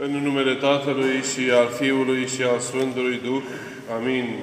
În 0.00 0.10
numele 0.10 0.54
Tatălui 0.54 1.22
și 1.22 1.50
al 1.50 1.68
Fiului 1.68 2.26
și 2.26 2.42
al 2.42 2.58
Sfântului 2.58 3.20
Duh. 3.24 3.42
Amin. 3.96 4.38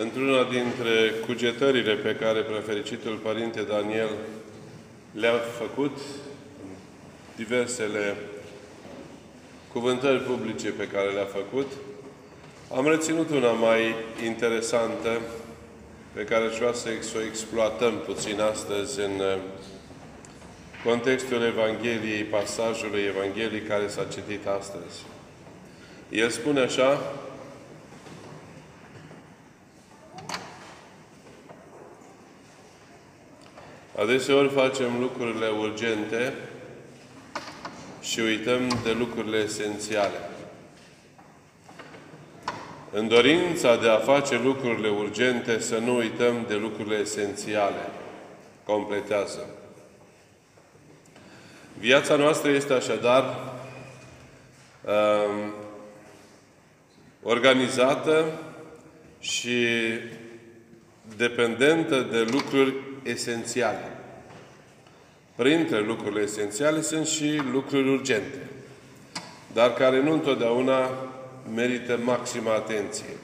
Într-una 0.00 0.42
dintre 0.42 1.14
cugetările 1.26 1.94
pe 1.94 2.14
care 2.14 2.40
prefericitul 2.40 3.16
Părinte 3.16 3.62
Daniel 3.62 4.10
le-a 5.12 5.38
făcut, 5.58 5.98
diversele 7.36 8.16
cuvântări 9.72 10.22
publice 10.22 10.70
pe 10.70 10.88
care 10.88 11.10
le-a 11.10 11.24
făcut, 11.24 11.72
am 12.76 12.88
reținut 12.88 13.30
una 13.30 13.50
mai 13.52 13.94
interesantă 14.24 15.20
pe 16.14 16.24
care 16.24 16.44
aș 16.44 16.56
vrea 16.56 16.72
să 16.72 16.88
o 17.16 17.22
exploatăm 17.22 17.98
puțin 17.98 18.40
astăzi 18.40 19.00
în 19.00 19.20
uh, 19.20 19.36
contextul 20.84 21.42
Evangheliei, 21.42 22.22
pasajului 22.22 23.00
Evangheliei 23.00 23.60
care 23.60 23.88
s-a 23.88 24.06
citit 24.12 24.46
astăzi. 24.46 25.02
El 26.08 26.30
spune 26.30 26.60
așa, 26.60 27.00
Adeseori 33.98 34.48
facem 34.48 35.00
lucrurile 35.00 35.48
urgente 35.48 36.34
și 38.00 38.20
uităm 38.20 38.80
de 38.82 38.92
lucrurile 38.92 39.36
esențiale. 39.38 40.33
În 42.96 43.08
dorința 43.08 43.76
de 43.76 43.88
a 43.88 43.96
face 43.96 44.40
lucrurile 44.42 44.88
urgente, 44.88 45.60
să 45.60 45.78
nu 45.78 45.96
uităm 45.96 46.44
de 46.48 46.54
lucrurile 46.54 46.96
esențiale. 46.96 47.88
Completează. 48.64 49.46
Viața 51.78 52.16
noastră 52.16 52.50
este 52.50 52.72
așadar 52.72 53.24
um, 54.84 55.52
organizată 57.22 58.24
și 59.20 59.66
dependentă 61.16 62.00
de 62.10 62.26
lucruri 62.30 62.74
esențiale. 63.02 63.98
Printre 65.34 65.80
lucrurile 65.80 66.22
esențiale 66.22 66.80
sunt 66.80 67.06
și 67.06 67.40
lucruri 67.52 67.88
urgente, 67.88 68.48
dar 69.52 69.72
care 69.72 70.02
nu 70.02 70.12
întotdeauna 70.12 70.90
merită 71.54 71.98
maximă 72.04 72.50
atenție. 72.50 73.16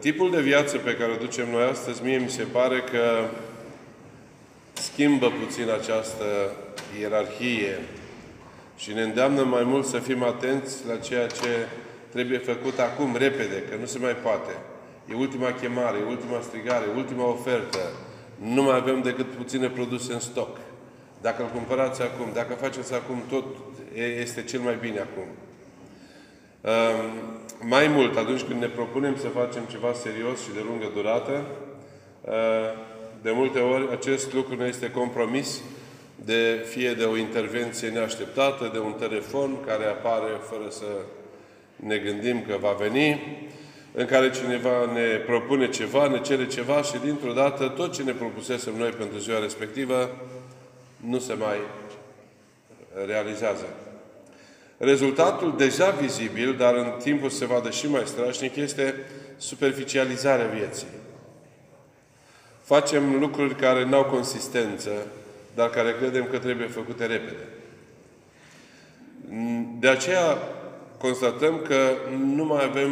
Tipul 0.00 0.30
de 0.30 0.40
viață 0.40 0.76
pe 0.76 0.96
care 0.96 1.12
o 1.12 1.16
ducem 1.16 1.50
noi 1.50 1.62
astăzi, 1.62 2.02
mie 2.02 2.18
mi 2.18 2.30
se 2.30 2.42
pare 2.42 2.80
că 2.80 3.24
schimbă 4.72 5.30
puțin 5.44 5.70
această 5.70 6.52
ierarhie 7.00 7.78
și 8.76 8.92
ne 8.92 9.02
îndeamnă 9.02 9.42
mai 9.42 9.64
mult 9.64 9.86
să 9.86 9.98
fim 9.98 10.22
atenți 10.22 10.86
la 10.86 10.96
ceea 10.96 11.26
ce 11.26 11.66
trebuie 12.08 12.38
făcut 12.38 12.78
acum, 12.78 13.16
repede, 13.16 13.62
că 13.70 13.76
nu 13.76 13.86
se 13.86 13.98
mai 13.98 14.16
poate. 14.16 14.52
E 15.10 15.14
ultima 15.14 15.52
chemare, 15.52 15.98
e 15.98 16.08
ultima 16.08 16.40
strigare, 16.40 16.84
e 16.84 16.96
ultima 16.96 17.28
ofertă. 17.28 17.78
Nu 18.38 18.62
mai 18.62 18.76
avem 18.76 19.02
decât 19.02 19.26
puține 19.26 19.68
produse 19.68 20.12
în 20.12 20.20
stoc. 20.20 20.56
Dacă 21.20 21.42
îl 21.42 21.48
cumpărați 21.48 22.02
acum, 22.02 22.26
dacă 22.34 22.54
faceți 22.54 22.94
acum, 22.94 23.22
tot 23.28 23.44
este 24.20 24.42
cel 24.42 24.60
mai 24.60 24.76
bine 24.80 24.98
acum. 24.98 25.26
Ehm, 26.60 27.12
mai 27.60 27.88
mult, 27.88 28.16
atunci 28.16 28.42
când 28.42 28.60
ne 28.60 28.66
propunem 28.66 29.16
să 29.16 29.28
facem 29.28 29.62
ceva 29.70 29.92
serios 29.92 30.42
și 30.42 30.52
de 30.54 30.64
lungă 30.66 30.90
durată, 30.94 31.44
ehm, 32.24 32.74
de 33.22 33.30
multe 33.30 33.58
ori 33.58 33.88
acest 33.92 34.32
lucru 34.32 34.54
ne 34.54 34.66
este 34.66 34.90
compromis 34.90 35.60
de 36.24 36.66
fie 36.68 36.92
de 36.92 37.04
o 37.04 37.16
intervenție 37.16 37.88
neașteptată, 37.88 38.70
de 38.72 38.78
un 38.78 38.92
telefon 38.92 39.64
care 39.66 39.84
apare 39.84 40.30
fără 40.50 40.70
să 40.70 40.84
ne 41.76 41.96
gândim 41.96 42.42
că 42.42 42.56
va 42.60 42.76
veni, 42.78 43.20
în 43.92 44.06
care 44.06 44.30
cineva 44.30 44.92
ne 44.92 45.16
propune 45.26 45.68
ceva, 45.68 46.08
ne 46.08 46.20
cere 46.20 46.46
ceva 46.46 46.82
și 46.82 46.98
dintr-o 47.04 47.32
dată 47.32 47.68
tot 47.68 47.92
ce 47.92 48.02
ne 48.02 48.12
propusesem 48.12 48.74
noi 48.76 48.90
pentru 48.90 49.18
ziua 49.18 49.38
respectivă 49.38 50.10
nu 50.96 51.18
se 51.18 51.34
mai 51.34 51.56
realizează. 53.06 53.66
Rezultatul 54.78 55.54
deja 55.56 55.90
vizibil, 55.90 56.54
dar 56.56 56.74
în 56.74 56.92
timpul 56.98 57.30
se 57.30 57.46
vadă 57.46 57.70
și 57.70 57.88
mai 57.88 58.02
strașnic, 58.06 58.56
este 58.56 58.94
superficializarea 59.36 60.46
vieții. 60.46 60.86
Facem 62.62 63.18
lucruri 63.18 63.54
care 63.54 63.84
nu 63.84 63.96
au 63.96 64.04
consistență, 64.04 64.90
dar 65.54 65.70
care 65.70 65.94
credem 65.98 66.26
că 66.30 66.38
trebuie 66.38 66.66
făcute 66.66 67.06
repede. 67.06 67.46
De 69.78 69.88
aceea 69.88 70.38
constatăm 70.98 71.62
că 71.68 71.90
nu 72.34 72.44
mai 72.44 72.64
avem, 72.64 72.90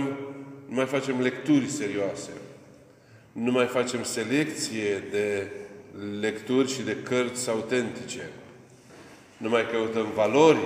nu 0.68 0.74
mai 0.74 0.86
facem 0.86 1.20
lecturi 1.20 1.68
serioase, 1.68 2.30
nu 3.32 3.52
mai 3.52 3.66
facem 3.66 4.02
selecție 4.02 5.04
de 5.10 5.50
lecturi 6.20 6.72
și 6.72 6.82
de 6.82 6.96
cărți 7.02 7.50
autentice, 7.50 8.30
nu 9.36 9.48
mai 9.48 9.66
căutăm 9.70 10.06
valori 10.14 10.58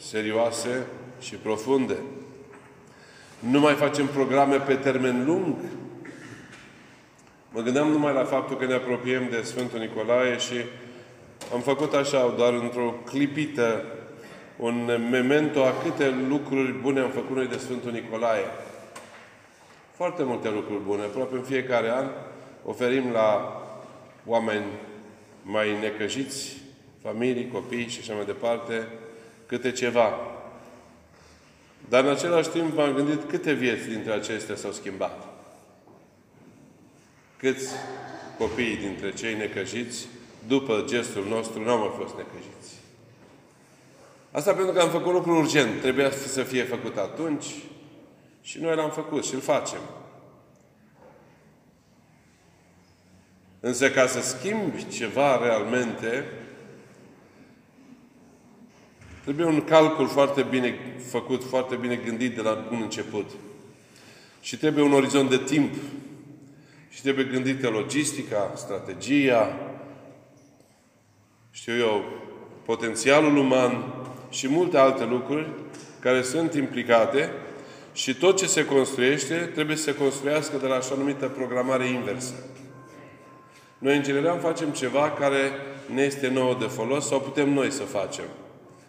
serioase 0.00 0.86
și 1.20 1.34
profunde. 1.34 1.96
Nu 3.38 3.60
mai 3.60 3.74
facem 3.74 4.06
programe 4.06 4.56
pe 4.56 4.74
termen 4.74 5.24
lung. 5.24 5.54
Mă 7.50 7.60
gândeam 7.60 7.88
numai 7.88 8.12
la 8.12 8.24
faptul 8.24 8.56
că 8.56 8.66
ne 8.66 8.74
apropiem 8.74 9.28
de 9.30 9.42
Sfântul 9.42 9.78
Nicolae 9.78 10.38
și 10.38 10.54
am 11.52 11.60
făcut 11.60 11.94
așa, 11.94 12.34
doar 12.36 12.52
într-o 12.52 12.94
clipită, 13.04 13.84
un 14.56 15.08
memento 15.10 15.64
a 15.64 15.72
câte 15.82 16.14
lucruri 16.28 16.72
bune 16.72 17.00
am 17.00 17.10
făcut 17.10 17.36
noi 17.36 17.46
de 17.46 17.58
Sfântul 17.58 17.90
Nicolae. 17.90 18.44
Foarte 19.92 20.22
multe 20.22 20.50
lucruri 20.50 20.82
bune. 20.82 21.02
Aproape 21.02 21.34
în 21.34 21.42
fiecare 21.42 21.90
an 21.90 22.06
oferim 22.64 23.10
la 23.12 23.60
oameni 24.26 24.64
mai 25.42 25.78
necăjiți, 25.80 26.56
familii, 27.02 27.50
copii 27.52 27.88
și 27.88 27.98
așa 28.00 28.14
mai 28.14 28.24
departe, 28.24 28.88
câte 29.46 29.72
ceva. 29.72 30.14
Dar 31.88 32.04
în 32.04 32.10
același 32.10 32.48
timp 32.48 32.76
m-am 32.76 32.94
gândit 32.94 33.28
câte 33.28 33.52
vieți 33.52 33.88
dintre 33.88 34.12
acestea 34.12 34.56
s-au 34.56 34.72
schimbat. 34.72 35.26
Câți 37.36 37.68
copii 38.38 38.76
dintre 38.76 39.12
cei 39.12 39.34
necăjiți, 39.34 40.06
după 40.46 40.84
gestul 40.86 41.24
nostru, 41.28 41.62
nu 41.62 41.70
au 41.70 41.78
mai 41.78 41.94
fost 41.98 42.14
necăjiți. 42.16 42.74
Asta 44.30 44.52
pentru 44.54 44.72
că 44.72 44.80
am 44.80 44.90
făcut 44.90 45.12
lucru 45.12 45.36
urgent. 45.36 45.80
Trebuia 45.80 46.10
să 46.10 46.42
fie 46.42 46.62
făcut 46.62 46.96
atunci 46.96 47.46
și 48.42 48.60
noi 48.60 48.76
l-am 48.76 48.90
făcut 48.90 49.24
și 49.24 49.34
îl 49.34 49.40
facem. 49.40 49.80
Însă 53.60 53.90
ca 53.90 54.06
să 54.06 54.20
schimbi 54.20 54.88
ceva 54.88 55.36
realmente, 55.42 56.24
Trebuie 59.26 59.46
un 59.46 59.64
calcul 59.64 60.08
foarte 60.08 60.46
bine 60.50 60.78
făcut, 61.10 61.44
foarte 61.44 61.74
bine 61.74 61.96
gândit 61.96 62.34
de 62.34 62.40
la 62.40 62.66
bun 62.68 62.80
început. 62.82 63.30
Și 64.40 64.56
trebuie 64.56 64.84
un 64.84 64.92
orizont 64.92 65.30
de 65.30 65.38
timp. 65.38 65.74
Și 66.88 67.02
trebuie 67.02 67.24
gândită 67.24 67.68
logistica, 67.68 68.52
strategia, 68.54 69.56
știu 71.50 71.76
eu, 71.76 72.04
potențialul 72.64 73.36
uman 73.36 73.94
și 74.30 74.48
multe 74.48 74.78
alte 74.78 75.04
lucruri 75.04 75.48
care 76.00 76.22
sunt 76.22 76.54
implicate 76.54 77.32
și 77.92 78.14
tot 78.14 78.36
ce 78.36 78.46
se 78.46 78.64
construiește 78.64 79.34
trebuie 79.34 79.76
să 79.76 79.82
se 79.82 79.94
construiască 79.94 80.56
de 80.56 80.66
la 80.66 80.74
așa 80.74 80.94
numită 80.94 81.26
programare 81.26 81.86
inversă. 81.86 82.34
Noi, 83.78 83.96
în 83.96 84.02
general, 84.02 84.38
facem 84.40 84.70
ceva 84.70 85.10
care 85.10 85.50
ne 85.94 86.02
este 86.02 86.28
nouă 86.28 86.56
de 86.58 86.66
folos 86.66 87.06
sau 87.06 87.20
putem 87.20 87.52
noi 87.52 87.70
să 87.70 87.82
facem 87.82 88.24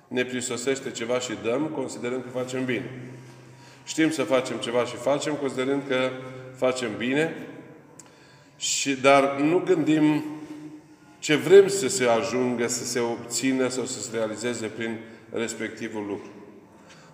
ne 0.08 0.26
prisosește 0.26 0.92
ceva 0.92 1.20
și 1.20 1.32
dăm, 1.44 1.66
considerând 1.66 2.24
că 2.24 2.30
facem 2.40 2.66
bine. 2.66 2.92
Știm 3.84 4.12
să 4.12 4.24
facem 4.24 4.58
ceva 4.58 4.86
și 4.86 4.96
facem, 4.96 5.34
considerând 5.34 5.82
că 5.88 6.10
facem 6.56 6.90
bine, 6.98 7.36
și, 8.58 8.96
dar 8.96 9.40
nu 9.40 9.62
gândim 9.66 10.24
ce 11.20 11.36
vrem 11.36 11.68
să 11.68 11.88
se 11.88 12.06
ajungă, 12.06 12.68
să 12.68 12.86
se 12.86 13.00
obțină 13.00 13.68
sau 13.68 13.86
să 13.86 14.02
se 14.02 14.18
realizeze 14.18 14.68
prin 14.68 14.98
respectivul 15.34 16.06
lucru. 16.08 16.30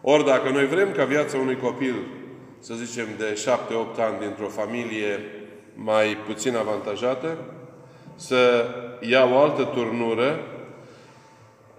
Ori 0.02 0.26
dacă 0.26 0.50
noi 0.50 0.68
vrem 0.68 0.92
ca 0.92 1.06
viața 1.06 1.38
unui 1.38 1.58
copil, 1.58 1.96
să 2.60 2.74
zicem 2.74 3.08
de 3.18 3.44
7-8 3.44 3.98
ani, 3.98 4.20
dintr-o 4.20 4.48
familie 4.48 5.20
mai 5.76 6.18
puțin 6.26 6.56
avantajată, 6.56 7.38
să 8.16 8.66
ia 9.00 9.26
o 9.26 9.38
altă 9.38 9.64
turnură, 9.64 10.40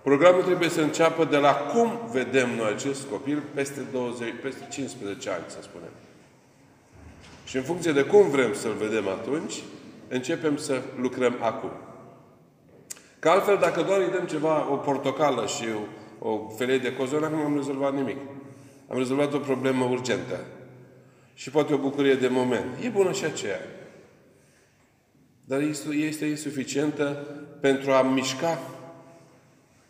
Programul 0.04 0.42
trebuie 0.42 0.68
să 0.68 0.80
înceapă 0.80 1.24
de 1.24 1.36
la 1.36 1.52
cum 1.52 1.98
vedem 2.12 2.56
noi 2.56 2.72
acest 2.72 3.06
copil 3.06 3.42
peste 3.54 3.80
20, 3.92 4.32
peste 4.42 4.66
15 4.70 5.30
ani, 5.30 5.44
să 5.46 5.58
spunem. 5.62 5.88
Și 7.44 7.56
în 7.56 7.62
funcție 7.62 7.92
de 7.92 8.02
cum 8.02 8.30
vrem 8.30 8.54
să-l 8.54 8.72
vedem 8.72 9.08
atunci, 9.08 9.54
începem 10.08 10.56
să 10.56 10.82
lucrăm 11.00 11.36
acum. 11.40 11.70
Că 13.18 13.28
altfel, 13.28 13.58
dacă 13.60 13.82
doar 13.82 14.00
îi 14.00 14.10
dăm 14.10 14.26
ceva, 14.26 14.72
o 14.72 14.76
portocală 14.76 15.46
și 15.46 15.64
o, 16.18 16.28
o 16.28 16.48
felie 16.48 16.78
de 16.78 16.96
cozonac, 16.96 17.30
nu 17.30 17.44
am 17.44 17.56
rezolvat 17.56 17.94
nimic. 17.94 18.18
Am 18.88 18.98
rezolvat 18.98 19.32
o 19.32 19.38
problemă 19.38 19.84
urgentă. 19.84 20.40
Și 21.34 21.50
poate 21.50 21.74
o 21.74 21.78
bucurie 21.78 22.14
de 22.14 22.28
moment. 22.28 22.66
E 22.82 22.88
bună 22.88 23.12
și 23.12 23.24
aceea. 23.24 23.60
Dar 25.44 25.60
este 25.90 26.26
insuficientă 26.26 27.26
pentru 27.60 27.90
a 27.90 28.02
mișca 28.02 28.58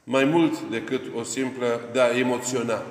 mai 0.04 0.24
mult 0.24 0.60
decât 0.60 1.02
o 1.14 1.22
simplă 1.22 1.80
de 1.92 2.00
a 2.00 2.16
emoționa. 2.18 2.82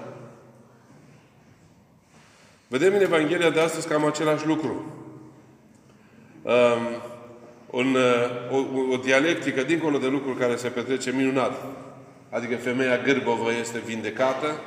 Vedem 2.68 2.94
în 2.94 3.02
Evanghelia 3.02 3.50
de 3.50 3.60
astăzi 3.60 3.88
cam 3.88 4.06
același 4.06 4.48
lucru. 4.48 4.86
Um, 6.42 7.02
un, 7.70 7.96
uh, 7.96 8.52
o, 8.52 8.94
o 8.94 8.98
dialectică 8.98 9.64
dincolo 9.64 9.98
de 9.98 10.08
lucruri 10.08 10.40
care 10.40 10.56
se 10.56 10.68
petrece 10.68 11.12
minunat. 11.12 11.64
Adică 12.30 12.56
femeia 12.56 12.98
gârbovă 12.98 13.52
este 13.60 13.82
vindecată. 13.86 14.60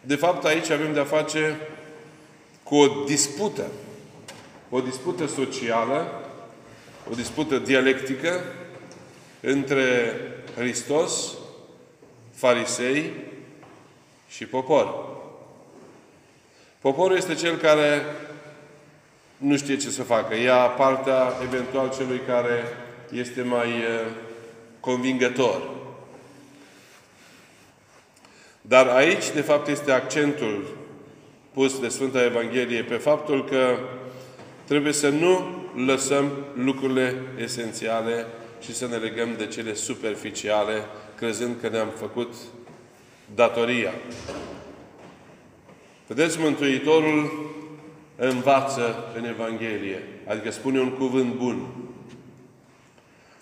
De 0.00 0.16
fapt, 0.16 0.44
aici 0.44 0.70
avem 0.70 0.92
de-a 0.92 1.04
face 1.04 1.56
cu 2.62 2.74
o 2.74 3.04
dispută. 3.06 3.66
O 4.70 4.80
dispută 4.80 5.26
socială, 5.26 6.22
o 7.10 7.14
dispută 7.14 7.58
dialectică 7.58 8.40
între 9.40 10.14
Hristos, 10.56 11.32
farisei 12.44 13.12
și 14.28 14.46
popor. 14.46 14.94
Poporul 16.80 17.16
este 17.16 17.34
cel 17.34 17.56
care 17.56 18.02
nu 19.36 19.56
știe 19.56 19.76
ce 19.76 19.90
să 19.90 20.02
facă. 20.02 20.34
Ia 20.34 20.56
partea 20.56 21.32
eventual 21.42 21.92
celui 21.96 22.20
care 22.26 22.64
este 23.12 23.42
mai 23.42 23.68
eh, 23.68 24.06
convingător. 24.80 25.62
Dar 28.60 28.86
aici, 28.86 29.30
de 29.30 29.40
fapt, 29.40 29.68
este 29.68 29.92
accentul 29.92 30.76
pus 31.52 31.80
de 31.80 31.88
Sfânta 31.88 32.24
Evanghelie 32.24 32.82
pe 32.82 32.94
faptul 32.94 33.44
că 33.44 33.78
trebuie 34.64 34.92
să 34.92 35.08
nu 35.08 35.62
lăsăm 35.86 36.30
lucrurile 36.54 37.22
esențiale 37.36 38.26
și 38.60 38.74
să 38.74 38.86
ne 38.86 38.96
legăm 38.96 39.34
de 39.36 39.46
cele 39.46 39.74
superficiale, 39.74 40.84
crezând 41.24 41.56
că 41.60 41.68
ne-am 41.68 41.88
făcut 41.88 42.34
datoria. 43.34 43.92
Vedeți, 46.06 46.38
Mântuitorul 46.38 47.30
învață 48.16 49.12
în 49.16 49.24
Evanghelie, 49.24 50.02
adică 50.26 50.50
spune 50.50 50.80
un 50.80 50.90
cuvânt 50.90 51.34
bun. 51.34 51.66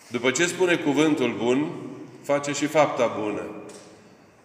După 0.07 0.31
ce 0.31 0.45
spune 0.45 0.75
cuvântul 0.75 1.35
bun, 1.37 1.71
face 2.21 2.51
și 2.51 2.65
fapta 2.65 3.17
bună. 3.21 3.41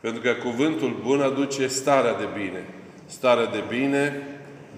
Pentru 0.01 0.21
că 0.21 0.33
cuvântul 0.33 1.01
bun 1.03 1.21
aduce 1.21 1.67
starea 1.67 2.15
de 2.15 2.29
bine. 2.35 2.65
Starea 3.07 3.47
de 3.47 3.63
bine 3.69 4.27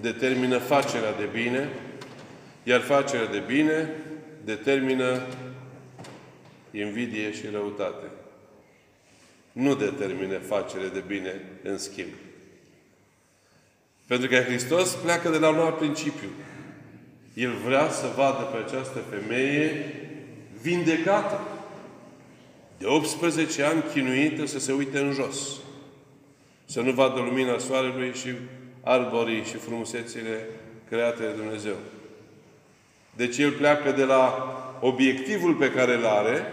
determină 0.01 0.57
facerea 0.57 1.13
de 1.13 1.29
bine, 1.31 1.69
iar 2.63 2.81
facerea 2.81 3.27
de 3.27 3.43
bine 3.47 3.89
determină 4.43 5.21
invidie 6.71 7.33
și 7.33 7.45
răutate. 7.51 8.05
Nu 9.51 9.75
determină 9.75 10.37
facere 10.37 10.87
de 10.87 11.03
bine 11.07 11.41
în 11.63 11.77
schimb. 11.77 12.13
Pentru 14.07 14.27
că 14.27 14.35
Hristos 14.35 14.93
pleacă 14.93 15.29
de 15.29 15.37
la 15.37 15.49
un 15.49 15.59
alt 15.59 15.77
principiu. 15.77 16.29
El 17.33 17.51
vrea 17.65 17.89
să 17.89 18.13
vadă 18.15 18.41
pe 18.41 18.57
această 18.57 18.99
femeie 19.09 19.95
vindecată. 20.61 21.39
De 22.77 22.85
18 22.85 23.63
ani 23.63 23.83
chinuită 23.93 24.45
să 24.45 24.59
se 24.59 24.71
uite 24.71 24.99
în 24.99 25.11
jos. 25.11 25.59
Să 26.65 26.81
nu 26.81 26.91
vadă 26.91 27.19
lumina 27.19 27.57
soarelui 27.57 28.13
și 28.13 28.29
arborii 28.83 29.43
și 29.43 29.55
frumusețile 29.55 30.47
create 30.89 31.23
de 31.23 31.31
Dumnezeu. 31.31 31.75
Deci 33.15 33.37
el 33.37 33.51
pleacă 33.51 33.91
de 33.91 34.03
la 34.03 34.33
obiectivul 34.79 35.53
pe 35.53 35.71
care 35.71 35.93
îl 35.93 36.05
are 36.05 36.45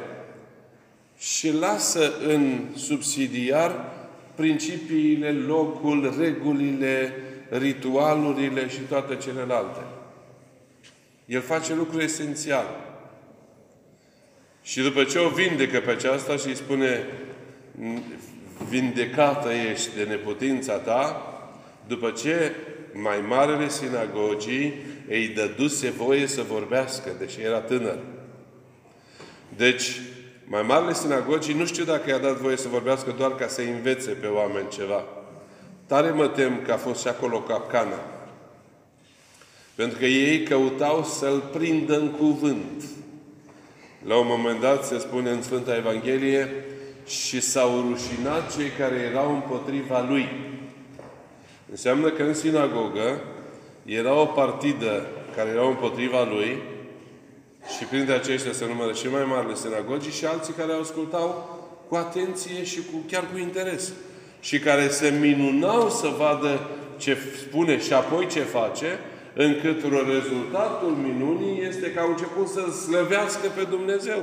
și 1.19 1.53
lasă 1.53 2.13
în 2.27 2.65
subsidiar 2.77 3.97
principiile, 4.35 5.33
locul, 5.33 6.15
regulile, 6.19 7.15
ritualurile 7.51 8.69
și 8.69 8.79
toate 8.79 9.17
celelalte. 9.17 9.81
El 11.27 11.41
face 11.41 11.75
lucruri 11.75 12.05
esențiale. 12.05 12.69
Și 14.63 14.81
după 14.81 15.05
ce 15.05 15.19
o 15.19 15.29
vindecă 15.29 15.81
pe 15.81 15.91
aceasta 15.91 16.37
și 16.37 16.47
îi 16.47 16.57
spune 16.57 17.07
vindecată 18.69 19.49
ești 19.71 19.97
de 19.97 20.03
neputința 20.03 20.77
ta, 20.77 21.23
după 21.87 22.11
ce 22.11 22.53
mai 22.93 23.21
marele 23.29 23.69
sinagogii 23.69 24.75
îi 25.09 25.29
dăduse 25.29 25.91
voie 25.91 26.27
să 26.27 26.43
vorbească, 26.43 27.11
deși 27.19 27.41
era 27.41 27.61
tânăr. 27.61 27.99
Deci, 29.57 30.01
mai 30.49 30.63
marele 30.63 30.93
sinagogii 30.93 31.55
nu 31.55 31.67
știu 31.67 31.85
dacă 31.85 32.11
i-a 32.11 32.19
dat 32.19 32.37
voie 32.37 32.57
să 32.57 32.69
vorbească 32.69 33.15
doar 33.19 33.35
ca 33.35 33.47
să 33.47 33.61
învețe 33.61 34.11
pe 34.11 34.27
oameni 34.27 34.69
ceva. 34.69 35.05
Tare 35.87 36.11
mă 36.11 36.27
tem 36.27 36.63
că 36.65 36.73
a 36.73 36.77
fost 36.77 37.01
și 37.01 37.09
acolo 37.09 37.41
capcana. 37.41 37.99
Pentru 39.75 39.99
că 39.99 40.05
ei 40.05 40.43
căutau 40.43 41.05
să-L 41.05 41.43
prindă 41.53 41.99
în 41.99 42.11
cuvânt. 42.11 42.83
La 44.07 44.17
un 44.17 44.27
moment 44.29 44.61
dat 44.61 44.85
se 44.85 44.99
spune 44.99 45.31
în 45.31 45.43
Sfânta 45.43 45.77
Evanghelie 45.77 46.65
și 47.07 47.41
s-au 47.41 47.85
rușinat 47.91 48.57
cei 48.57 48.69
care 48.79 48.95
erau 48.95 49.35
împotriva 49.35 50.07
Lui. 50.09 50.29
Înseamnă 51.71 52.11
că 52.11 52.23
în 52.23 52.35
sinagogă 52.35 53.21
era 53.85 54.21
o 54.21 54.25
partidă 54.25 55.07
care 55.37 55.49
erau 55.49 55.69
împotriva 55.69 56.25
Lui 56.25 56.63
și 57.77 57.85
printre 57.85 58.15
aceștia 58.15 58.53
se 58.53 58.67
numără 58.67 58.93
și 58.93 59.09
mai 59.09 59.25
marile 59.25 59.55
sinagogii 59.55 60.13
și 60.13 60.25
alții 60.25 60.53
care 60.53 60.73
ascultau 60.73 61.57
cu 61.89 61.95
atenție 61.95 62.65
și 62.65 62.77
cu, 62.77 63.05
chiar 63.11 63.25
cu 63.33 63.39
interes 63.39 63.93
și 64.41 64.59
care 64.59 64.89
se 64.89 65.19
minunau 65.21 65.91
să 65.91 66.09
vadă 66.19 66.61
ce 66.97 67.17
spune 67.47 67.81
și 67.81 67.93
apoi 67.93 68.27
ce 68.27 68.41
face, 68.41 68.99
încât 69.35 69.83
rezultatul 69.83 70.91
minunii 70.91 71.63
este 71.69 71.93
că 71.93 72.01
au 72.01 72.09
început 72.09 72.49
să 72.49 72.71
slăvească 72.71 73.49
pe 73.57 73.63
Dumnezeu. 73.63 74.23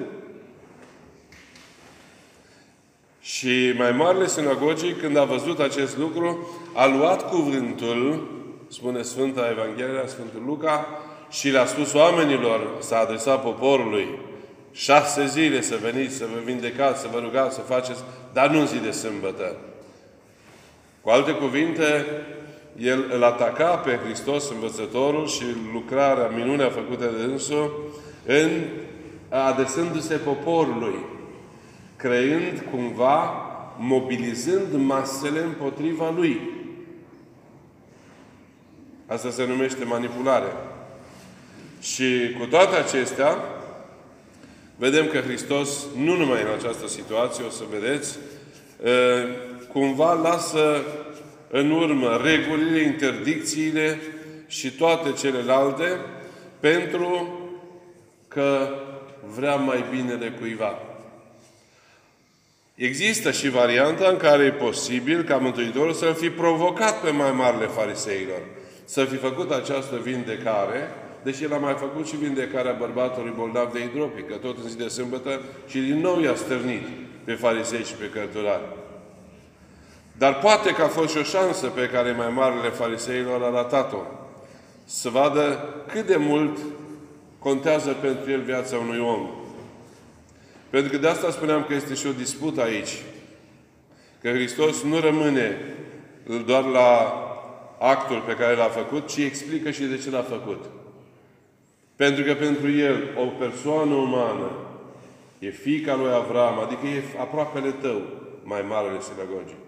Și 3.21 3.73
mai 3.77 3.91
marele 3.91 4.27
sinagogii, 4.27 4.93
când 4.93 5.17
a 5.17 5.23
văzut 5.23 5.59
acest 5.59 5.97
lucru, 5.97 6.49
a 6.73 6.85
luat 6.85 7.29
cuvântul, 7.29 8.27
spune 8.67 9.01
Sfânta 9.01 9.49
Evanghelia, 9.51 10.07
Sfântul 10.07 10.43
Luca, 10.45 10.87
și 11.29 11.49
le-a 11.49 11.65
spus 11.65 11.93
oamenilor, 11.93 12.67
s-a 12.79 12.99
adresat 12.99 13.41
poporului, 13.41 14.07
șase 14.71 15.25
zile 15.25 15.61
să 15.61 15.77
veniți, 15.81 16.15
să 16.15 16.25
vă 16.33 16.39
vindecați, 16.43 17.01
să 17.01 17.07
vă 17.11 17.19
rugați, 17.19 17.55
să 17.55 17.61
faceți, 17.61 18.03
dar 18.33 18.49
nu 18.49 18.59
în 18.59 18.67
zi 18.67 18.77
de 18.77 18.91
sâmbătă. 18.91 19.55
Cu 21.01 21.09
alte 21.09 21.31
cuvinte, 21.31 22.05
el 22.77 23.05
îl 23.13 23.23
ataca 23.23 23.75
pe 23.75 23.99
Hristos 24.03 24.49
învățătorul 24.49 25.27
și 25.27 25.43
lucrarea, 25.73 26.27
minunea 26.27 26.69
făcută 26.69 27.11
de 27.17 27.23
însul, 27.23 27.91
în 28.25 28.49
adresându-se 29.29 30.15
poporului, 30.15 30.95
creând 31.95 32.63
cumva, 32.71 33.45
mobilizând 33.77 34.73
masele 34.73 35.39
împotriva 35.39 36.13
lui. 36.15 36.39
Asta 39.07 39.29
se 39.29 39.45
numește 39.45 39.83
manipulare. 39.83 40.51
Și 41.93 42.35
cu 42.39 42.45
toate 42.45 42.75
acestea, 42.75 43.37
vedem 44.75 45.07
că 45.07 45.17
Hristos, 45.17 45.85
nu 45.95 46.15
numai 46.15 46.41
în 46.41 46.47
această 46.57 46.87
situație, 46.87 47.43
o 47.43 47.49
să 47.49 47.63
vedeți, 47.79 48.17
cumva 49.71 50.13
lasă 50.13 50.83
în 51.49 51.71
urmă 51.71 52.21
regulile, 52.23 52.81
interdicțiile 52.81 53.99
și 54.47 54.71
toate 54.71 55.11
celelalte 55.11 55.99
pentru 56.59 57.39
că 58.27 58.69
vrea 59.35 59.55
mai 59.55 59.83
binele 59.89 60.29
cuiva. 60.39 60.79
Există 62.75 63.31
și 63.31 63.49
varianta 63.49 64.07
în 64.07 64.17
care 64.17 64.43
e 64.43 64.51
posibil 64.51 65.23
ca 65.23 65.37
Mântuitorul 65.37 65.93
să 65.93 66.15
fi 66.19 66.29
provocat 66.29 67.01
pe 67.01 67.09
mai 67.09 67.31
marile 67.31 67.65
fariseilor. 67.65 68.41
Să 68.85 69.05
fi 69.05 69.15
făcut 69.15 69.51
această 69.51 69.99
vindecare, 70.03 70.89
deși 71.25 71.43
el 71.43 71.53
a 71.53 71.57
mai 71.57 71.73
făcut 71.73 72.07
și 72.07 72.15
vindecarea 72.15 72.71
bărbatului 72.71 73.33
bolnav 73.37 73.73
de 73.73 73.79
hidropic, 73.79 74.27
că 74.27 74.35
tot 74.35 74.57
în 74.63 74.69
zi 74.69 74.77
de 74.77 74.87
sâmbătă 74.87 75.41
și 75.67 75.79
din 75.79 75.99
nou 75.99 76.19
i-a 76.19 76.35
stârnit 76.35 76.87
pe 77.23 77.33
farisei 77.33 77.83
și 77.83 77.93
pe 77.93 78.09
cărturari. 78.09 78.63
Dar 80.17 80.39
poate 80.39 80.71
că 80.71 80.81
a 80.81 80.87
fost 80.87 81.13
și 81.13 81.17
o 81.17 81.23
șansă 81.23 81.67
pe 81.67 81.89
care 81.89 82.11
mai 82.11 82.29
marele 82.29 82.69
fariseilor 82.69 83.43
a 83.43 83.49
ratat-o. 83.49 84.01
Să 84.83 85.09
vadă 85.09 85.73
cât 85.91 86.05
de 86.05 86.15
mult 86.15 86.57
contează 87.39 87.91
pentru 88.01 88.31
el 88.31 88.41
viața 88.41 88.77
unui 88.77 88.99
om. 88.99 89.29
Pentru 90.69 90.91
că 90.91 90.97
de 90.97 91.07
asta 91.07 91.31
spuneam 91.31 91.63
că 91.67 91.73
este 91.73 91.93
și 91.93 92.07
o 92.07 92.11
dispută 92.11 92.61
aici. 92.61 93.03
Că 94.21 94.29
Hristos 94.29 94.83
nu 94.83 94.99
rămâne 94.99 95.57
doar 96.45 96.63
la 96.63 97.13
actul 97.79 98.23
pe 98.27 98.33
care 98.33 98.55
l-a 98.55 98.69
făcut, 98.69 99.07
ci 99.07 99.17
explică 99.17 99.71
și 99.71 99.83
de 99.83 99.97
ce 99.97 100.09
l-a 100.09 100.25
făcut. 100.29 100.65
Pentru 101.95 102.23
că 102.23 102.33
pentru 102.33 102.71
el, 102.71 103.03
o 103.17 103.25
persoană 103.25 103.93
umană, 103.93 104.51
e 105.39 105.49
fica 105.49 105.95
lui 105.95 106.11
Avram, 106.11 106.59
adică 106.59 106.85
e 106.85 107.19
aproapele 107.19 107.71
tău, 107.71 108.01
mai 108.43 108.61
marele 108.61 109.01
sinagogii. 109.01 109.63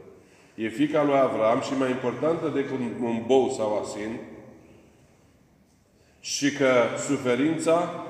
E 0.56 0.68
fica 0.68 1.04
lui 1.04 1.18
Avram 1.18 1.62
și 1.62 1.78
mai 1.78 1.90
importantă 1.90 2.48
decât 2.48 2.80
un 3.02 3.24
bou 3.26 3.50
sau 3.50 3.80
asin, 3.80 4.20
și 6.20 6.52
că 6.52 6.74
suferința 7.08 8.06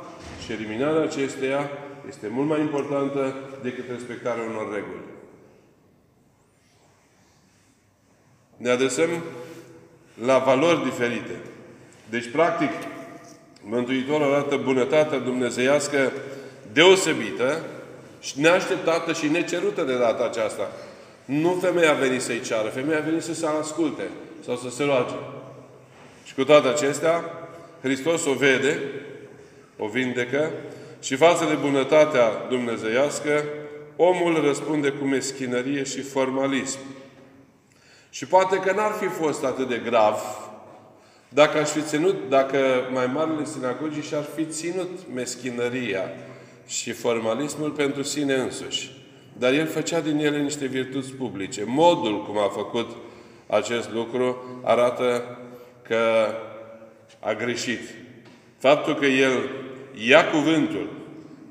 și 0.46 0.52
eliminarea 0.52 1.02
acesteia 1.02 1.70
este 2.08 2.28
mult 2.28 2.48
mai 2.48 2.60
importantă 2.60 3.36
decât 3.64 3.86
respectarea 3.90 4.44
unor 4.44 4.74
reguli. 4.74 5.16
Ne 8.58 8.70
adresăm 8.70 9.10
la 10.26 10.38
valori 10.38 10.84
diferite. 10.84 11.36
Deci, 12.10 12.32
practic, 12.32 12.70
Mântuitorul 13.70 14.34
arată 14.34 14.56
bunătatea 14.56 15.20
dumnezeiască 15.20 16.12
deosebită 16.74 17.62
și 18.20 18.40
neașteptată 18.40 19.14
și 19.14 19.28
necerută 19.28 19.84
de 19.84 19.98
data 19.98 20.24
aceasta. 20.24 20.72
Nu 21.26 21.58
femeia 21.62 21.92
a 21.92 21.94
venit 21.94 22.22
să-i 22.22 22.42
ceară, 22.42 22.68
femeia 22.68 22.98
a 22.98 23.02
venit 23.02 23.22
să 23.22 23.34
se 23.34 23.46
asculte 23.46 24.04
sau 24.46 24.56
să 24.56 24.70
se 24.70 24.84
roage. 24.84 25.14
Și 26.24 26.34
cu 26.34 26.44
toate 26.44 26.68
acestea, 26.68 27.24
Hristos 27.82 28.26
o 28.26 28.34
vede, 28.34 28.80
o 29.78 29.88
vindecă 29.88 30.52
și 31.02 31.16
față 31.16 31.46
de 31.46 31.54
bunătatea 31.54 32.32
dumnezeiască, 32.50 33.44
omul 33.96 34.46
răspunde 34.46 34.90
cu 34.90 35.06
meschinărie 35.06 35.84
și 35.84 36.02
formalism. 36.02 36.80
Și 38.10 38.26
poate 38.26 38.58
că 38.58 38.72
n-ar 38.72 38.92
fi 38.92 39.08
fost 39.08 39.44
atât 39.44 39.68
de 39.70 39.82
grav 39.86 40.20
dacă 41.38 41.58
aș 41.58 41.70
fi 41.70 41.82
ținut, 41.82 42.16
dacă 42.30 42.58
mai 42.94 43.12
marele 43.14 43.46
sinagogii 43.46 44.02
și-ar 44.02 44.24
fi 44.36 44.46
ținut 44.46 44.90
meschinăria 45.14 46.02
și 46.68 46.92
formalismul 46.92 47.70
pentru 47.70 48.04
sine 48.04 48.34
însuși. 48.34 48.92
Dar 49.38 49.54
el 49.54 49.68
făcea 49.68 50.00
din 50.00 50.18
ele 50.18 50.42
niște 50.42 50.66
virtuți 50.66 51.12
publice. 51.12 51.64
Modul 51.66 52.24
cum 52.24 52.38
a 52.38 52.48
făcut 52.48 52.90
acest 53.48 53.92
lucru 53.92 54.38
arată 54.64 55.38
că 55.82 56.28
a 57.20 57.34
greșit. 57.34 57.80
Faptul 58.58 58.96
că 58.96 59.06
el 59.06 59.50
ia 60.08 60.30
cuvântul, 60.30 60.90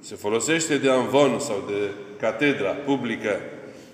se 0.01 0.15
folosește 0.15 0.77
de 0.77 0.91
anvon 0.91 1.39
sau 1.39 1.65
de 1.67 1.91
catedra 2.21 2.71
publică 2.71 3.41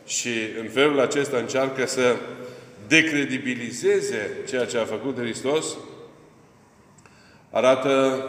și 0.06 0.30
în 0.60 0.68
felul 0.68 1.00
acesta 1.00 1.36
încearcă 1.36 1.86
să 1.86 2.16
decredibilizeze 2.92 4.30
ceea 4.48 4.66
ce 4.66 4.78
a 4.78 4.84
făcut 4.84 5.18
Hristos, 5.18 5.66
arată 7.50 8.24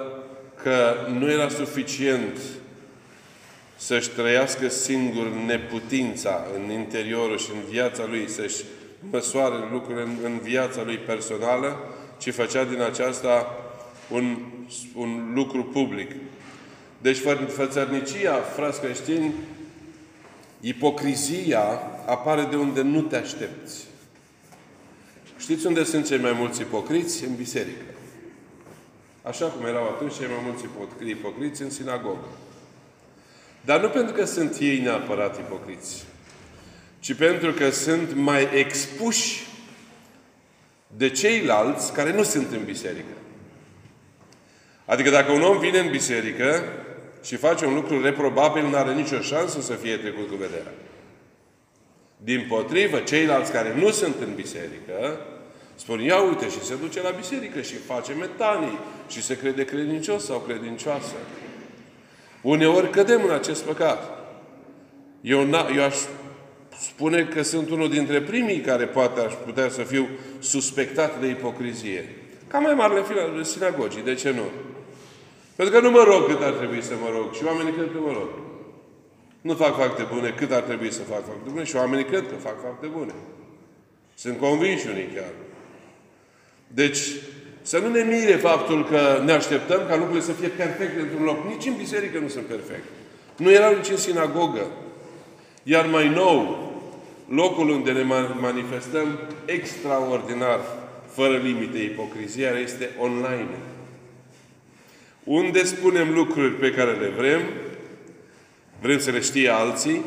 că 0.64 0.96
nu 1.18 1.32
era 1.32 1.50
suficient 1.50 2.40
să-și 3.76 4.10
trăiască 4.10 4.68
singur 4.68 5.28
neputința 5.28 6.46
în 6.56 6.72
interiorul 6.72 7.38
și 7.38 7.50
în 7.52 7.62
viața 7.70 8.06
lui, 8.06 8.30
să-și 8.30 8.64
măsoare 9.12 9.56
lucrurile 9.72 10.04
în, 10.04 10.16
în 10.24 10.40
viața 10.40 10.84
lui 10.84 10.98
personală, 10.98 11.78
ci 12.18 12.34
făcea 12.34 12.64
din 12.64 12.82
aceasta 12.82 13.48
un, 14.10 14.38
un 14.96 15.32
lucru 15.34 15.64
public. 15.64 16.12
Deci 17.02 17.18
fățărnicia, 17.48 18.34
frați 18.34 18.82
creștini, 18.82 19.34
ipocrizia 20.60 21.64
apare 22.06 22.48
de 22.50 22.56
unde 22.56 22.82
nu 22.82 23.02
te 23.02 23.16
aștepți. 23.16 23.92
Știți 25.44 25.66
unde 25.66 25.84
sunt 25.84 26.06
cei 26.06 26.18
mai 26.18 26.32
mulți 26.32 26.62
ipocriți? 26.62 27.24
În 27.24 27.36
biserică. 27.36 27.84
Așa 29.22 29.46
cum 29.46 29.66
erau 29.66 29.84
atunci 29.84 30.14
cei 30.14 30.28
mai 30.28 30.44
mulți 30.46 30.66
ipocriți 31.10 31.62
în 31.62 31.70
sinagogă. 31.70 32.28
Dar 33.62 33.82
nu 33.82 33.88
pentru 33.88 34.14
că 34.14 34.26
sunt 34.26 34.58
ei 34.60 34.80
neapărat 34.80 35.38
ipocriți, 35.38 36.06
ci 37.00 37.14
pentru 37.14 37.52
că 37.52 37.70
sunt 37.70 38.16
mai 38.16 38.48
expuși 38.54 39.48
de 40.98 41.10
ceilalți 41.10 41.94
care 41.94 42.14
nu 42.14 42.24
sunt 42.24 42.52
în 42.52 42.64
biserică. 42.64 43.14
Adică 44.86 45.10
dacă 45.10 45.32
un 45.32 45.42
om 45.42 45.60
vine 45.60 45.80
în 45.80 45.90
biserică 45.90 46.64
și 47.24 47.36
face 47.36 47.66
un 47.66 47.74
lucru 47.74 48.02
reprobabil, 48.02 48.64
nu 48.64 48.76
are 48.76 48.94
nicio 48.94 49.20
șansă 49.20 49.62
să 49.62 49.74
fie 49.74 49.98
trecut 49.98 50.30
cu 50.30 50.36
vederea. 50.36 50.74
Din 52.24 52.46
potrivă, 52.50 53.00
ceilalți 53.00 53.52
care 53.52 53.76
nu 53.80 53.92
sunt 53.92 54.16
în 54.20 54.34
biserică, 54.36 55.20
spun, 55.76 56.00
ia 56.00 56.22
uite, 56.22 56.50
și 56.50 56.64
se 56.64 56.76
duce 56.76 57.02
la 57.02 57.10
biserică 57.10 57.62
și 57.62 57.74
face 57.74 58.14
metanii 58.14 58.80
și 59.10 59.22
se 59.24 59.38
crede 59.38 59.66
credincios 59.66 60.26
sau 60.26 60.40
credincioasă. 60.40 61.14
Uneori 62.42 62.90
cădem 62.90 63.24
în 63.24 63.32
acest 63.32 63.64
păcat. 63.64 64.28
Eu, 65.22 65.40
eu 65.76 65.84
aș 65.84 65.96
spune 66.80 67.24
că 67.24 67.42
sunt 67.42 67.70
unul 67.70 67.90
dintre 67.90 68.22
primii 68.22 68.60
care 68.60 68.86
poate 68.86 69.20
aș 69.20 69.34
putea 69.46 69.70
să 69.70 69.82
fiu 69.82 70.08
suspectat 70.40 71.20
de 71.20 71.28
ipocrizie. 71.28 72.16
Ca 72.48 72.60
mai 72.60 72.74
marele 72.74 73.44
sinagogii, 73.44 74.02
de 74.02 74.14
ce 74.14 74.32
nu? 74.32 74.44
Pentru 75.56 75.76
că 75.76 75.82
nu 75.82 75.92
mă 75.92 76.04
rog 76.08 76.28
cât 76.28 76.42
ar 76.42 76.52
trebui 76.52 76.84
să 76.84 76.94
mă 77.02 77.10
rog 77.18 77.34
și 77.34 77.44
oamenii 77.46 77.74
cred 77.74 77.90
că 77.94 78.00
mă 78.00 78.12
rog. 78.12 78.30
Nu 79.44 79.54
fac 79.54 79.78
fapte 79.78 80.08
bune 80.14 80.30
cât 80.30 80.52
ar 80.52 80.62
trebui 80.62 80.92
să 80.92 81.02
fac 81.02 81.26
fapte 81.26 81.50
bune 81.50 81.64
și 81.64 81.76
oamenii 81.76 82.06
cred 82.06 82.28
că 82.28 82.36
fac 82.36 82.62
fapte 82.62 82.88
bune. 82.88 83.14
Sunt 84.16 84.40
convinși 84.40 84.88
unii 84.88 85.10
chiar. 85.16 85.32
Deci, 86.68 87.00
să 87.62 87.78
nu 87.78 87.90
ne 87.90 88.02
mire 88.02 88.36
faptul 88.36 88.86
că 88.86 89.22
ne 89.26 89.32
așteptăm 89.32 89.82
ca 89.88 89.96
lucrurile 89.96 90.24
să 90.24 90.32
fie 90.32 90.48
perfecte 90.48 91.00
într-un 91.00 91.24
loc. 91.24 91.46
Nici 91.46 91.66
în 91.66 91.76
biserică 91.78 92.20
nu 92.20 92.28
sunt 92.28 92.46
perfecte. 92.46 92.90
Nu 93.38 93.52
erau 93.52 93.76
nici 93.76 93.90
în 93.90 93.98
sinagogă. 93.98 94.68
Iar 95.64 95.86
mai 95.86 96.10
nou, 96.10 96.72
locul 97.28 97.70
unde 97.70 97.92
ne 97.92 98.04
manifestăm 98.40 99.20
extraordinar, 99.46 100.60
fără 101.08 101.38
limite, 101.38 101.78
ipocrizia, 101.78 102.50
este 102.50 102.90
online. 103.00 103.58
Unde 105.24 105.64
spunem 105.64 106.14
lucruri 106.14 106.52
pe 106.52 106.72
care 106.72 106.92
le 106.92 107.08
vrem, 107.08 107.42
vrem 108.84 109.00
să 109.00 109.12
le 109.12 109.20
știe 109.20 109.50
alții, 109.50 110.06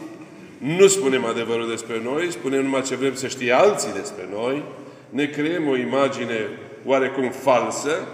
nu 0.59 0.87
spunem 0.87 1.25
adevărul 1.25 1.69
despre 1.69 2.01
noi, 2.05 2.31
spunem 2.31 2.63
numai 2.63 2.83
ce 2.83 2.97
vrem 2.97 3.15
să 3.15 3.27
știe 3.27 3.53
alții 3.53 3.93
despre 3.93 4.29
noi, 4.33 4.63
ne 5.11 5.27
creăm 5.27 5.69
o 5.69 5.77
imagine 5.77 6.49
oarecum 6.85 7.31
falsă 7.31 8.07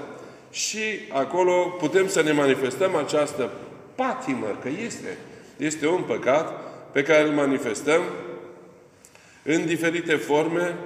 și 0.50 0.80
acolo 1.12 1.52
putem 1.78 2.08
să 2.08 2.22
ne 2.22 2.32
manifestăm 2.32 2.96
această 2.96 3.50
patimă, 3.94 4.58
că 4.62 4.68
este, 4.84 5.16
este 5.56 5.86
un 5.86 6.02
păcat 6.02 6.50
pe 6.92 7.02
care 7.02 7.22
îl 7.22 7.34
manifestăm 7.34 8.02
în 9.42 9.66
diferite 9.66 10.14
forme, 10.14 10.76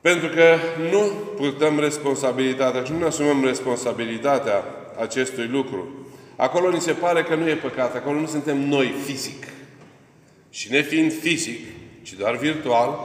pentru 0.00 0.28
că 0.28 0.56
nu 0.90 1.12
purtăm 1.36 1.80
responsabilitatea 1.80 2.82
și 2.82 2.92
nu 2.92 2.98
ne 2.98 3.04
asumăm 3.04 3.44
responsabilitatea 3.44 4.64
acestui 5.00 5.46
lucru. 5.46 6.07
Acolo 6.38 6.70
ni 6.70 6.80
se 6.80 6.92
pare 6.92 7.22
că 7.22 7.34
nu 7.34 7.48
e 7.48 7.54
păcat, 7.54 7.94
acolo 7.94 8.20
nu 8.20 8.26
suntem 8.26 8.68
noi 8.68 8.94
fizic. 9.04 9.46
Și 10.50 10.70
nefiind 10.70 11.12
fizic, 11.12 11.66
ci 12.02 12.12
doar 12.12 12.36
virtual, 12.36 12.98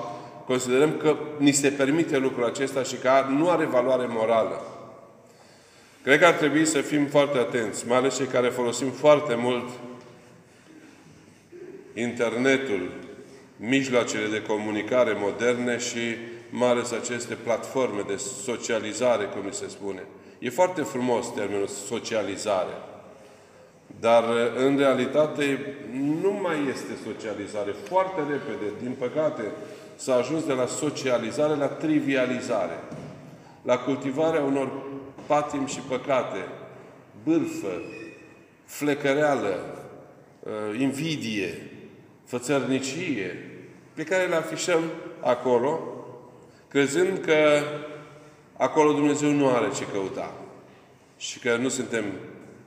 considerăm 0.45 0.97
că 0.97 1.17
ni 1.37 1.51
se 1.51 1.69
permite 1.69 2.17
lucrul 2.17 2.45
acesta 2.45 2.83
și 2.83 2.95
că 2.95 3.09
nu 3.29 3.49
are 3.49 3.65
valoare 3.65 4.05
morală. 4.09 4.61
Cred 6.03 6.19
că 6.19 6.25
ar 6.25 6.33
trebui 6.33 6.65
să 6.65 6.81
fim 6.81 7.05
foarte 7.05 7.37
atenți, 7.37 7.87
mai 7.87 7.97
ales 7.97 8.15
cei 8.15 8.25
care 8.25 8.49
folosim 8.49 8.89
foarte 8.89 9.35
mult 9.35 9.69
internetul, 11.93 12.91
mijloacele 13.57 14.27
de 14.27 14.41
comunicare 14.41 15.15
moderne 15.17 15.77
și 15.77 16.15
mai 16.49 16.69
ales 16.69 16.91
aceste 16.91 17.33
platforme 17.33 18.01
de 18.07 18.15
socializare, 18.43 19.25
cum 19.25 19.51
se 19.51 19.67
spune. 19.67 20.03
E 20.39 20.49
foarte 20.49 20.81
frumos 20.81 21.33
termenul 21.33 21.67
socializare. 21.67 22.73
Dar, 24.03 24.23
în 24.57 24.77
realitate, 24.77 25.75
nu 26.21 26.31
mai 26.31 26.55
este 26.69 26.91
socializare. 27.05 27.71
Foarte 27.87 28.19
repede, 28.19 28.71
din 28.81 28.95
păcate, 28.99 29.41
s-a 29.95 30.15
ajuns 30.15 30.45
de 30.45 30.53
la 30.53 30.65
socializare 30.65 31.55
la 31.55 31.67
trivializare. 31.67 32.79
La 33.61 33.77
cultivarea 33.77 34.41
unor 34.41 34.71
patim 35.25 35.65
și 35.65 35.79
păcate, 35.79 36.37
bârfă, 37.23 37.81
flecăreală, 38.65 39.55
uh, 40.39 40.79
invidie, 40.79 41.71
fățărnicie, 42.25 43.49
pe 43.93 44.03
care 44.03 44.25
le 44.25 44.35
afișăm 44.35 44.81
acolo, 45.19 45.79
crezând 46.67 47.17
că 47.17 47.61
acolo 48.57 48.91
Dumnezeu 48.91 49.29
nu 49.29 49.49
are 49.49 49.69
ce 49.75 49.85
căuta. 49.93 50.33
și 51.17 51.39
că 51.39 51.55
nu 51.55 51.69
suntem 51.69 52.03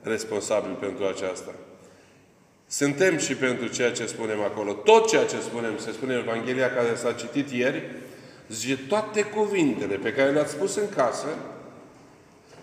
responsabili 0.07 0.73
pentru 0.73 1.05
aceasta. 1.05 1.51
Suntem 2.67 3.17
și 3.17 3.35
pentru 3.35 3.67
ceea 3.67 3.91
ce 3.91 4.05
spunem 4.05 4.41
acolo. 4.41 4.73
Tot 4.73 5.09
ceea 5.09 5.25
ce 5.25 5.39
spunem, 5.39 5.77
se 5.77 5.91
spune 5.91 6.13
în 6.13 6.19
Evanghelia 6.19 6.73
care 6.73 6.95
s-a 6.95 7.11
citit 7.11 7.49
ieri, 7.49 7.83
zice 8.49 8.77
toate 8.87 9.23
cuvintele 9.23 9.95
pe 9.95 10.13
care 10.13 10.31
le-ați 10.31 10.51
spus 10.51 10.75
în 10.75 10.89
casă, 10.95 11.27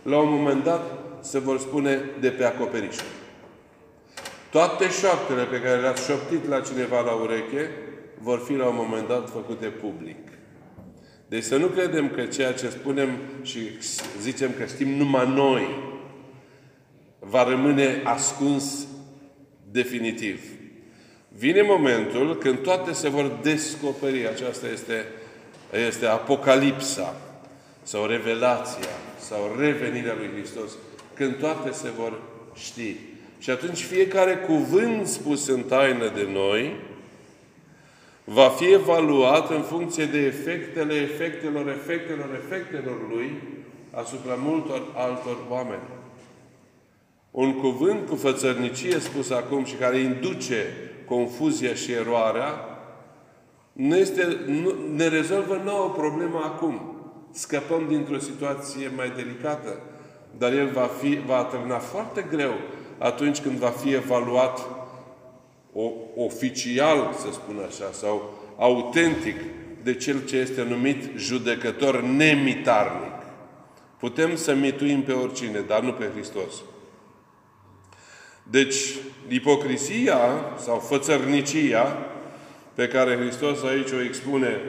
la 0.03 0.19
un 0.19 0.29
moment 0.29 0.65
dat 0.65 0.83
se 1.21 1.39
vor 1.39 1.59
spune 1.59 2.11
de 2.21 2.29
pe 2.29 2.45
acoperiș. 2.45 2.97
Toate 4.51 4.91
șoaptele 4.91 5.43
pe 5.43 5.61
care 5.61 5.81
le-ați 5.81 6.05
șoptit 6.05 6.49
la 6.49 6.61
cineva 6.61 7.01
la 7.01 7.13
ureche, 7.13 7.71
vor 8.19 8.39
fi 8.39 8.55
la 8.55 8.67
un 8.67 8.77
moment 8.77 9.09
dat 9.09 9.31
făcute 9.31 9.67
public. 9.67 10.17
Deci 11.29 11.45
să 11.45 11.57
nu 11.57 11.67
credem 11.67 12.09
că 12.09 12.25
ceea 12.25 12.53
ce 12.53 12.69
spunem 12.69 13.19
și 13.43 13.59
zicem 14.21 14.51
că 14.59 14.65
știm 14.65 14.89
numai 14.89 15.33
noi, 15.35 15.94
va 17.29 17.49
rămâne 17.49 18.01
ascuns 18.05 18.87
definitiv. 19.71 20.41
Vine 21.29 21.63
momentul 21.63 22.37
când 22.37 22.59
toate 22.59 22.93
se 22.93 23.09
vor 23.09 23.39
descoperi. 23.43 24.29
Aceasta 24.29 24.67
este, 24.69 25.07
este 25.87 26.07
apocalipsa 26.07 27.17
sau 27.83 28.07
revelația 28.07 28.89
sau 29.19 29.57
revenirea 29.59 30.15
lui 30.19 30.31
Hristos. 30.37 30.71
Când 31.15 31.35
toate 31.35 31.73
se 31.73 31.89
vor 31.99 32.21
ști. 32.55 32.97
Și 33.39 33.51
atunci 33.51 33.83
fiecare 33.83 34.37
cuvânt 34.37 35.07
spus 35.07 35.49
în 35.49 35.63
taină 35.63 36.09
de 36.15 36.29
noi 36.33 36.77
va 38.25 38.49
fi 38.49 38.73
evaluat 38.73 39.51
în 39.51 39.63
funcție 39.63 40.05
de 40.05 40.19
efectele, 40.19 40.95
efectelor, 40.95 41.69
efectelor, 41.69 42.41
efectelor 42.45 42.97
lui 43.11 43.33
asupra 43.91 44.35
multor 44.35 44.83
altor 44.95 45.37
oameni. 45.49 45.83
Un 47.35 47.61
cuvânt 47.61 48.09
cu 48.09 48.17
fățărnicie 48.17 48.99
spus 48.99 49.31
acum 49.31 49.65
și 49.65 49.75
care 49.75 49.99
induce 49.99 50.67
confuzia 51.07 51.75
și 51.75 51.93
eroarea, 51.93 52.79
nu 53.73 53.97
este, 53.97 54.39
nu, 54.47 54.75
ne 54.95 55.09
rezolvă 55.09 55.61
nouă 55.65 55.91
problemă 55.91 56.41
acum. 56.45 56.97
Scăpăm 57.31 57.85
dintr-o 57.89 58.19
situație 58.19 58.91
mai 58.97 59.13
delicată, 59.17 59.81
dar 60.39 60.53
el 60.53 60.71
va, 60.71 60.91
fi, 61.01 61.19
va 61.27 61.37
atârna 61.37 61.79
foarte 61.79 62.27
greu 62.31 62.53
atunci 62.99 63.41
când 63.41 63.59
va 63.59 63.71
fi 63.71 63.93
evaluat 63.93 64.69
o, 65.73 65.91
oficial, 66.17 67.15
să 67.19 67.33
spun 67.33 67.65
așa, 67.67 67.93
sau 67.93 68.35
autentic 68.59 69.37
de 69.83 69.95
cel 69.95 70.25
ce 70.25 70.37
este 70.37 70.63
numit 70.63 71.11
judecător 71.17 72.03
nemitarnic. 72.03 73.13
Putem 73.99 74.37
să 74.37 74.55
mituim 74.55 75.03
pe 75.03 75.13
oricine, 75.13 75.61
dar 75.61 75.83
nu 75.83 75.93
pe 75.93 76.11
Hristos. 76.15 76.55
Deci, 78.51 78.95
ipocrizia 79.29 80.19
sau 80.65 80.79
fățărnicia 80.79 81.99
pe 82.75 82.89
care 82.89 83.17
Hristos 83.17 83.63
aici 83.63 83.91
o 83.91 84.03
expune 84.03 84.61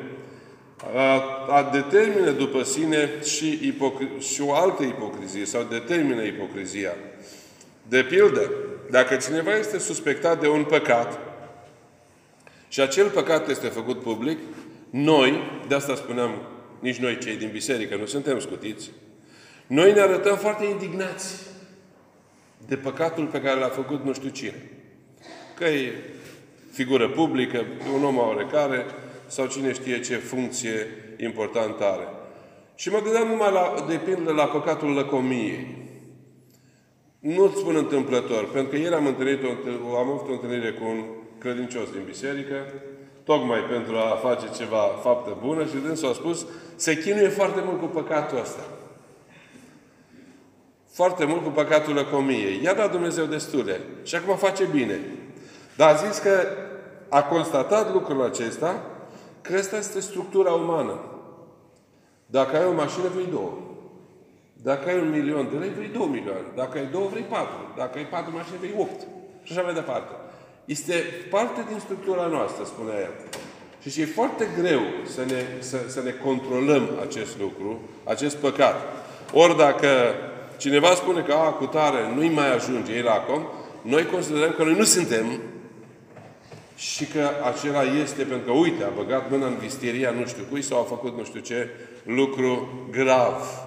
a, 0.95 1.21
a 1.49 1.69
determină 1.71 2.31
după 2.31 2.63
sine 2.63 3.09
și, 3.23 3.73
ipocri- 3.73 4.19
și 4.19 4.41
o 4.41 4.53
altă 4.53 4.83
ipocrizie 4.83 5.45
sau 5.45 5.63
determină 5.63 6.23
ipocrizia. 6.23 6.95
De 7.87 8.03
pildă, 8.03 8.51
dacă 8.89 9.15
cineva 9.15 9.57
este 9.57 9.77
suspectat 9.77 10.39
de 10.41 10.47
un 10.47 10.63
păcat 10.63 11.19
și 12.67 12.81
acel 12.81 13.09
păcat 13.09 13.49
este 13.49 13.67
făcut 13.67 14.01
public, 14.01 14.37
noi, 14.89 15.41
de 15.67 15.75
asta 15.75 15.95
spuneam, 15.95 16.41
nici 16.79 16.97
noi 16.97 17.17
cei 17.17 17.35
din 17.35 17.49
biserică 17.51 17.95
nu 17.95 18.05
suntem 18.05 18.39
scutiți, 18.39 18.91
noi 19.67 19.93
ne 19.93 19.99
arătăm 19.99 20.37
foarte 20.37 20.65
indignați 20.65 21.35
de 22.67 22.75
păcatul 22.75 23.25
pe 23.25 23.41
care 23.41 23.59
l-a 23.59 23.67
făcut 23.67 24.03
nu 24.03 24.13
știu 24.13 24.29
cine. 24.29 24.69
Că 25.57 25.65
e 25.65 25.93
figură 26.71 27.09
publică, 27.09 27.65
un 27.95 28.03
om 28.03 28.17
oarecare, 28.17 28.85
sau 29.27 29.45
cine 29.45 29.73
știe 29.73 29.99
ce 29.99 30.15
funcție 30.15 30.87
importantă 31.17 31.83
are. 31.83 32.07
Și 32.75 32.89
mă 32.89 32.99
gândeam 33.03 33.27
numai 33.27 33.51
la, 33.51 33.85
de 33.87 33.99
pildă 34.05 34.31
la 34.31 34.45
păcatul 34.45 34.93
lăcomiei. 34.93 35.83
Nu 37.19 37.53
spun 37.55 37.75
întâmplător, 37.75 38.49
pentru 38.49 38.71
că 38.71 38.77
ieri 38.77 38.93
am, 38.93 39.05
întâlnit 39.05 39.43
o, 39.43 39.97
am 39.97 40.09
avut 40.09 40.29
o 40.29 40.31
întâlnire 40.31 40.71
cu 40.71 40.83
un 40.83 41.03
credincios 41.37 41.91
din 41.91 42.01
biserică, 42.05 42.55
tocmai 43.23 43.59
pentru 43.59 43.95
a 43.95 44.19
face 44.21 44.45
ceva 44.57 44.77
faptă 44.77 45.37
bună 45.41 45.65
și 45.65 45.75
dânsul 45.85 46.09
a 46.09 46.13
spus, 46.13 46.45
se 46.75 46.97
chinuie 46.97 47.27
foarte 47.27 47.61
mult 47.65 47.79
cu 47.79 47.85
păcatul 47.85 48.39
ăsta 48.39 48.63
foarte 50.95 51.25
mult 51.25 51.43
cu 51.43 51.49
păcatul 51.49 51.93
lăcomiei. 51.93 52.63
I-a 52.63 52.73
dat 52.73 52.91
Dumnezeu 52.91 53.25
destule. 53.25 53.79
Și 54.03 54.15
acum 54.15 54.35
face 54.35 54.63
bine. 54.63 54.99
Dar 55.75 55.89
a 55.89 56.07
zis 56.07 56.17
că 56.17 56.47
a 57.09 57.23
constatat 57.23 57.93
lucrul 57.93 58.23
acesta, 58.23 58.81
că 59.41 59.55
asta 59.55 59.77
este 59.77 59.99
structura 59.99 60.51
umană. 60.51 60.99
Dacă 62.25 62.57
ai 62.57 62.65
o 62.65 62.73
mașină, 62.73 63.07
vrei 63.13 63.27
două. 63.31 63.53
Dacă 64.53 64.89
ai 64.89 64.99
un 64.99 65.09
milion 65.09 65.47
de 65.51 65.57
lei, 65.57 65.69
vrei 65.75 65.87
două 65.87 66.07
milioane. 66.07 66.47
Dacă 66.55 66.77
ai 66.77 66.87
două, 66.91 67.07
vrei 67.07 67.21
patru. 67.21 67.73
Dacă 67.77 67.97
ai 67.97 68.07
patru 68.07 68.31
mașini, 68.33 68.57
vrei 68.57 68.75
opt. 68.77 69.07
Și 69.43 69.51
așa 69.51 69.61
mai 69.61 69.73
departe. 69.73 70.13
Este 70.65 70.93
parte 71.29 71.65
din 71.69 71.79
structura 71.79 72.25
noastră, 72.25 72.63
spune 72.63 72.91
el. 72.91 73.13
Și 73.89 74.01
e 74.01 74.05
foarte 74.05 74.47
greu 74.59 74.81
să 75.15 75.21
ne, 75.25 75.41
să, 75.59 75.77
să 75.87 76.01
ne 76.01 76.11
controlăm 76.11 76.89
acest 77.07 77.39
lucru, 77.39 77.81
acest 78.03 78.35
păcat. 78.35 78.75
Ori 79.33 79.57
dacă 79.57 79.87
cineva 80.57 80.87
spune 80.87 81.21
că, 81.21 81.33
a, 81.33 81.51
cu 81.51 81.65
tare, 81.65 82.13
nu-i 82.15 82.29
mai 82.29 82.53
ajunge 82.53 82.93
el 82.93 83.07
acum, 83.07 83.47
noi 83.81 84.05
considerăm 84.05 84.51
că 84.51 84.63
noi 84.63 84.75
nu 84.75 84.83
suntem 84.83 85.41
și 86.75 87.05
că 87.05 87.29
acela 87.43 87.81
este 87.81 88.23
pentru 88.23 88.45
că, 88.45 88.51
uite, 88.51 88.83
a 88.83 88.89
băgat 88.95 89.29
mâna 89.29 89.47
în 89.47 89.57
visteria 89.57 90.11
nu 90.11 90.25
știu 90.25 90.43
cui 90.49 90.61
sau 90.61 90.79
a 90.79 90.83
făcut 90.83 91.17
nu 91.17 91.23
știu 91.23 91.39
ce 91.39 91.69
lucru 92.03 92.69
grav. 92.91 93.63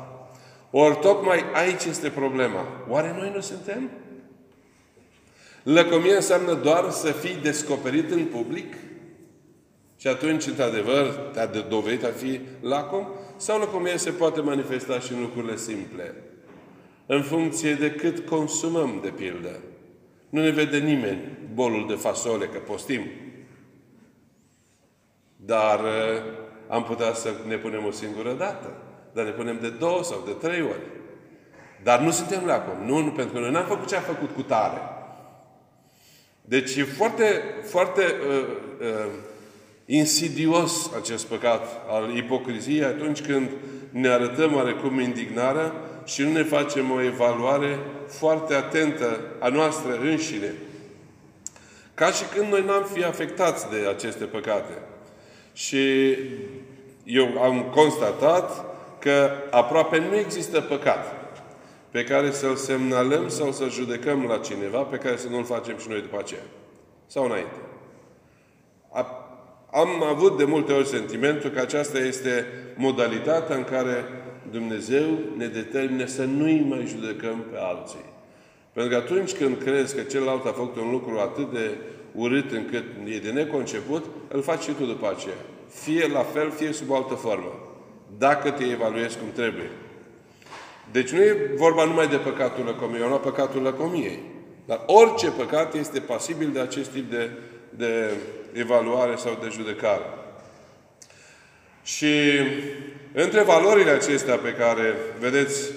Ori 0.70 0.98
tocmai 1.00 1.44
aici 1.54 1.84
este 1.84 2.08
problema. 2.08 2.66
Oare 2.88 3.14
noi 3.18 3.32
nu 3.34 3.40
suntem? 3.40 3.90
Lăcomia 5.62 6.14
înseamnă 6.14 6.54
doar 6.54 6.90
să 6.90 7.12
fii 7.12 7.38
descoperit 7.42 8.10
în 8.10 8.24
public? 8.24 8.74
Și 9.96 10.08
atunci, 10.08 10.46
într-adevăr, 10.46 11.04
te-a 11.32 11.46
dovedit 11.46 12.04
a 12.04 12.10
fi 12.16 12.40
lacom? 12.60 13.06
Sau 13.36 13.58
lăcomia 13.58 13.96
se 13.96 14.10
poate 14.10 14.40
manifesta 14.40 15.00
și 15.00 15.12
în 15.12 15.20
lucrurile 15.20 15.56
simple? 15.56 16.14
În 17.10 17.22
funcție 17.22 17.74
de 17.74 17.90
cât 17.90 18.26
consumăm, 18.26 18.98
de 19.02 19.08
pildă. 19.08 19.60
Nu 20.28 20.42
ne 20.42 20.50
vede 20.50 20.78
nimeni 20.78 21.20
bolul 21.54 21.86
de 21.88 21.94
fasole, 21.94 22.46
că 22.46 22.58
postim. 22.58 23.02
Dar 25.36 25.80
uh, 25.80 26.22
am 26.68 26.84
putea 26.84 27.12
să 27.12 27.34
ne 27.46 27.56
punem 27.56 27.84
o 27.84 27.90
singură 27.90 28.32
dată. 28.32 28.72
Dar 29.12 29.24
ne 29.24 29.30
punem 29.30 29.58
de 29.60 29.68
două 29.68 30.02
sau 30.02 30.22
de 30.26 30.46
trei 30.46 30.62
ori. 30.62 30.82
Dar 31.82 32.00
nu 32.00 32.10
suntem 32.10 32.44
la 32.44 32.54
acum. 32.54 32.86
Nu, 32.86 32.98
nu, 32.98 33.10
pentru 33.10 33.34
că 33.34 33.40
noi 33.40 33.50
n-am 33.50 33.66
făcut 33.66 33.88
ce 33.88 33.96
a 33.96 34.00
făcut 34.00 34.34
cu 34.34 34.42
tare. 34.42 34.80
Deci 36.40 36.76
e 36.76 36.84
foarte, 36.84 37.42
foarte 37.64 38.02
uh, 38.02 38.46
uh, 38.80 39.10
insidios 39.86 40.90
acest 41.00 41.26
păcat 41.26 41.66
al 41.88 42.16
ipocriziei 42.16 42.84
atunci 42.84 43.20
când 43.20 43.50
ne 43.90 44.08
arătăm 44.08 44.54
oarecum 44.54 45.00
indignarea 45.00 45.72
și 46.08 46.22
nu 46.22 46.32
ne 46.32 46.42
facem 46.42 46.90
o 46.90 47.02
evaluare 47.02 47.78
foarte 48.06 48.54
atentă 48.54 49.20
a 49.38 49.48
noastră 49.48 49.98
înșine. 50.00 50.54
Ca 51.94 52.10
și 52.10 52.24
când 52.34 52.52
noi 52.52 52.64
n-am 52.64 52.84
fi 52.92 53.04
afectați 53.04 53.70
de 53.70 53.88
aceste 53.88 54.24
păcate. 54.24 54.72
Și 55.52 56.16
eu 57.04 57.42
am 57.42 57.62
constatat 57.62 58.64
că 58.98 59.30
aproape 59.50 59.98
nu 59.98 60.16
există 60.16 60.60
păcat 60.60 61.14
pe 61.90 62.04
care 62.04 62.30
să-l 62.30 62.56
semnalăm 62.56 63.28
sau 63.28 63.52
să 63.52 63.68
judecăm 63.68 64.24
la 64.24 64.38
cineva, 64.38 64.78
pe 64.78 64.96
care 64.96 65.16
să 65.16 65.28
nu-l 65.28 65.44
facem 65.44 65.78
și 65.78 65.88
noi 65.88 66.00
după 66.00 66.18
aceea. 66.18 66.44
Sau 67.06 67.24
înainte. 67.24 67.56
Am 69.72 70.02
avut 70.02 70.36
de 70.36 70.44
multe 70.44 70.72
ori 70.72 70.86
sentimentul 70.86 71.50
că 71.50 71.60
aceasta 71.60 71.98
este 71.98 72.46
modalitatea 72.76 73.56
în 73.56 73.64
care 73.64 74.04
Dumnezeu 74.50 75.18
ne 75.36 75.46
determină 75.46 76.06
să 76.06 76.24
nu-i 76.24 76.64
mai 76.68 76.86
judecăm 76.86 77.44
pe 77.50 77.56
alții. 77.58 78.04
Pentru 78.72 78.92
că 78.92 79.04
atunci 79.04 79.32
când 79.32 79.62
crezi 79.62 79.94
că 79.94 80.02
celălalt 80.02 80.46
a 80.46 80.52
făcut 80.52 80.76
un 80.76 80.90
lucru 80.90 81.18
atât 81.18 81.52
de 81.52 81.70
urât 82.14 82.52
încât 82.52 82.84
e 83.04 83.18
de 83.18 83.30
neconceput, 83.30 84.04
îl 84.28 84.42
faci 84.42 84.62
și 84.62 84.70
tu 84.70 84.84
după 84.84 85.08
aceea. 85.08 85.34
Fie 85.68 86.06
la 86.06 86.22
fel, 86.22 86.50
fie 86.50 86.72
sub 86.72 86.90
o 86.90 86.94
altă 86.94 87.14
formă. 87.14 87.52
Dacă 88.18 88.50
te 88.50 88.64
evaluezi 88.64 89.18
cum 89.18 89.28
trebuie. 89.34 89.70
Deci 90.92 91.10
nu 91.10 91.20
e 91.20 91.50
vorba 91.56 91.84
numai 91.84 92.08
de 92.08 92.16
păcatul 92.16 92.64
lăcomiei, 92.64 93.08
nu 93.08 93.16
păcatul 93.16 93.62
lăcomiei. 93.62 94.18
Dar 94.66 94.82
orice 94.86 95.30
păcat 95.30 95.74
este 95.74 96.00
pasibil 96.00 96.50
de 96.52 96.60
acest 96.60 96.90
tip 96.90 97.10
de, 97.10 97.30
de 97.70 98.10
evaluare 98.52 99.16
sau 99.16 99.38
de 99.42 99.48
judecare. 99.50 100.04
Și 101.82 102.06
între 103.22 103.42
valorile 103.42 103.90
acestea 103.90 104.36
pe 104.36 104.52
care, 104.52 104.94
vedeți, 105.20 105.70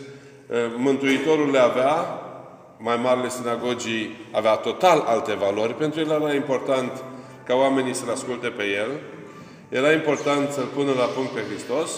Mântuitorul 0.75 1.51
le 1.51 1.59
avea, 1.59 2.21
mai 2.77 2.97
marile 2.97 3.29
sinagogii 3.29 4.27
avea 4.31 4.55
total 4.55 4.99
alte 4.99 5.33
valori. 5.33 5.73
Pentru 5.73 5.99
el 5.99 6.09
era 6.09 6.33
important 6.33 7.03
ca 7.45 7.55
oamenii 7.55 7.93
să-L 7.93 8.09
asculte 8.09 8.47
pe 8.47 8.63
El. 8.63 8.89
Era 9.69 9.91
important 9.91 10.51
să-L 10.51 10.65
pună 10.75 10.91
la 10.97 11.05
punct 11.05 11.31
pe 11.31 11.41
Hristos. 11.49 11.91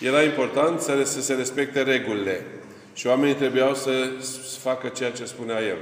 Era 0.00 0.22
important 0.22 0.80
să, 0.80 1.02
să 1.04 1.20
se 1.20 1.34
respecte 1.34 1.82
regulile. 1.82 2.46
Și 2.94 3.06
oamenii 3.06 3.34
trebuiau 3.34 3.74
să 3.74 3.90
facă 4.60 4.88
ceea 4.88 5.10
ce 5.10 5.24
spunea 5.24 5.60
El. 5.60 5.78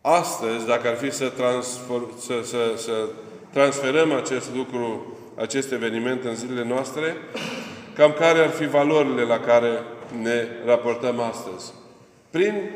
Astăzi, 0.00 0.66
dacă 0.66 0.88
ar 0.88 0.96
fi 0.96 1.10
să, 1.10 1.28
transform, 1.28 2.20
să, 2.20 2.34
să, 2.44 2.72
să 2.76 2.92
transferăm 3.52 4.12
acest 4.12 4.54
lucru, 4.54 5.15
acest 5.36 5.72
eveniment 5.72 6.24
în 6.24 6.34
zilele 6.34 6.64
noastre, 6.64 7.16
cam 7.94 8.12
care 8.12 8.38
ar 8.38 8.48
fi 8.48 8.66
valorile 8.66 9.22
la 9.22 9.38
care 9.38 9.68
ne 10.22 10.46
raportăm 10.64 11.20
astăzi. 11.20 11.72
Prin, 12.30 12.70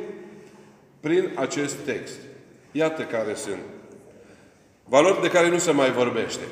prin 1.01 1.31
acest 1.35 1.77
text. 1.77 2.19
Iată 2.73 3.03
care 3.03 3.35
sunt. 3.35 3.61
Valori 4.85 5.21
de 5.21 5.31
care 5.31 5.49
nu 5.49 5.59
se 5.59 5.71
mai 5.71 5.93
vorbește. 5.93 6.43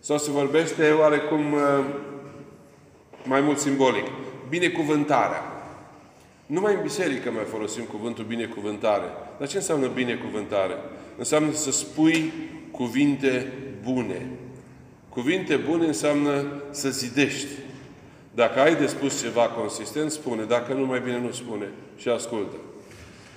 Sau 0.00 0.18
se 0.18 0.30
vorbește 0.30 0.90
oarecum 0.90 1.52
uh, 1.52 1.84
mai 3.24 3.40
mult 3.40 3.58
simbolic. 3.58 4.06
Binecuvântarea. 4.48 5.42
Numai 6.46 6.74
în 6.74 6.82
biserică 6.82 7.30
mai 7.30 7.44
folosim 7.44 7.82
cuvântul 7.82 8.24
binecuvântare. 8.24 9.04
Dar 9.38 9.48
ce 9.48 9.56
înseamnă 9.56 9.86
binecuvântare? 9.86 10.74
Înseamnă 11.16 11.52
să 11.52 11.70
spui 11.70 12.32
cuvinte 12.70 13.52
bune. 13.82 14.26
Cuvinte 15.08 15.56
bune 15.56 15.86
înseamnă 15.86 16.44
să 16.70 16.88
zidești. 16.88 17.48
Dacă 18.34 18.60
ai 18.60 18.76
de 18.76 18.86
spus 18.86 19.22
ceva 19.22 19.42
consistent, 19.42 20.10
spune. 20.10 20.42
Dacă 20.42 20.72
nu, 20.72 20.86
mai 20.86 21.00
bine 21.00 21.18
nu 21.18 21.30
spune. 21.30 21.68
Și 21.96 22.08
ascultă. 22.08 22.56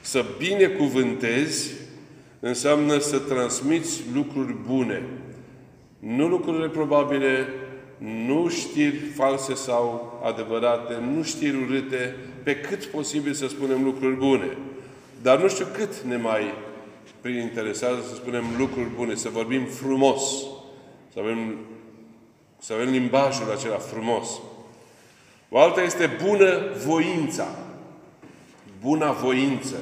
Să 0.02 0.26
binecuvântezi 0.38 1.72
înseamnă 2.40 2.98
să 2.98 3.18
transmiți 3.18 4.02
lucruri 4.14 4.56
bune. 4.68 5.04
Nu 6.00 6.28
lucruri 6.28 6.72
probabile, 6.72 7.48
nu 8.26 8.50
știri 8.50 8.96
false 8.96 9.54
sau 9.54 10.20
adevărate, 10.26 10.94
nu 11.16 11.24
știri 11.24 11.58
urâte, 11.58 12.16
pe 12.44 12.56
cât 12.56 12.86
posibil 12.86 13.34
să 13.34 13.48
spunem 13.48 13.84
lucruri 13.84 14.16
bune. 14.16 14.58
Dar 15.22 15.42
nu 15.42 15.48
știu 15.48 15.66
cât 15.74 16.00
ne 16.00 16.16
mai 16.16 16.54
prin 17.22 17.36
interesează 17.36 18.00
să 18.10 18.16
spunem 18.16 18.44
lucruri 18.58 18.90
bune, 18.96 19.16
să 19.16 19.30
vorbim 19.30 19.66
frumos, 19.66 20.22
să 21.14 21.20
avem, 21.20 21.58
să 22.60 22.74
avem 22.74 22.90
limbajul 22.90 23.52
acela 23.52 23.78
frumos. 23.78 24.28
O 25.50 25.60
alta 25.60 25.82
este 25.82 26.10
bună 26.26 26.60
voința. 26.86 27.48
Buna 28.82 29.12
voință. 29.12 29.76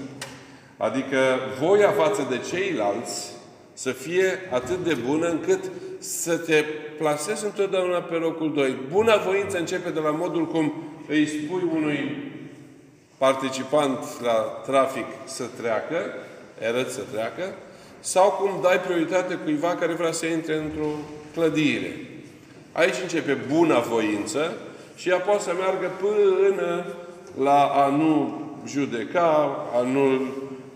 Adică 0.78 1.18
voia 1.60 1.92
față 1.92 2.28
de 2.30 2.40
ceilalți 2.50 3.32
să 3.74 3.92
fie 3.92 4.40
atât 4.52 4.84
de 4.84 4.94
bună 4.94 5.28
încât 5.28 5.72
să 6.00 6.38
te 6.38 6.64
plasezi 6.98 7.46
întotdeauna 7.46 8.00
pe 8.00 8.16
locul 8.16 8.54
2. 8.54 8.78
Buna 8.92 9.18
voință 9.18 9.58
începe 9.58 9.90
de 9.90 10.00
la 10.00 10.10
modul 10.10 10.48
cum 10.48 10.74
îi 11.08 11.28
spui 11.28 11.70
unui 11.74 12.32
participant 13.18 14.22
la 14.22 14.34
trafic 14.66 15.06
să 15.26 15.44
treacă, 15.62 16.14
arăți 16.68 16.94
să 16.94 17.02
treacă, 17.12 17.54
sau 18.00 18.30
cum 18.30 18.62
dai 18.62 18.80
prioritate 18.80 19.34
cuiva 19.36 19.76
care 19.76 19.94
vrea 19.94 20.12
să 20.12 20.26
intre 20.26 20.56
într-o 20.56 20.90
clădire. 21.34 22.10
Aici 22.72 22.96
începe 23.02 23.38
buna 23.54 23.80
voință 23.80 24.58
și 24.96 25.10
ea 25.10 25.18
poate 25.18 25.42
să 25.42 25.54
meargă 25.60 25.92
până 26.00 26.86
la 27.44 27.64
a 27.66 27.88
nu 27.88 28.42
judeca, 28.68 29.68
a 29.74 29.82
nu 29.82 30.22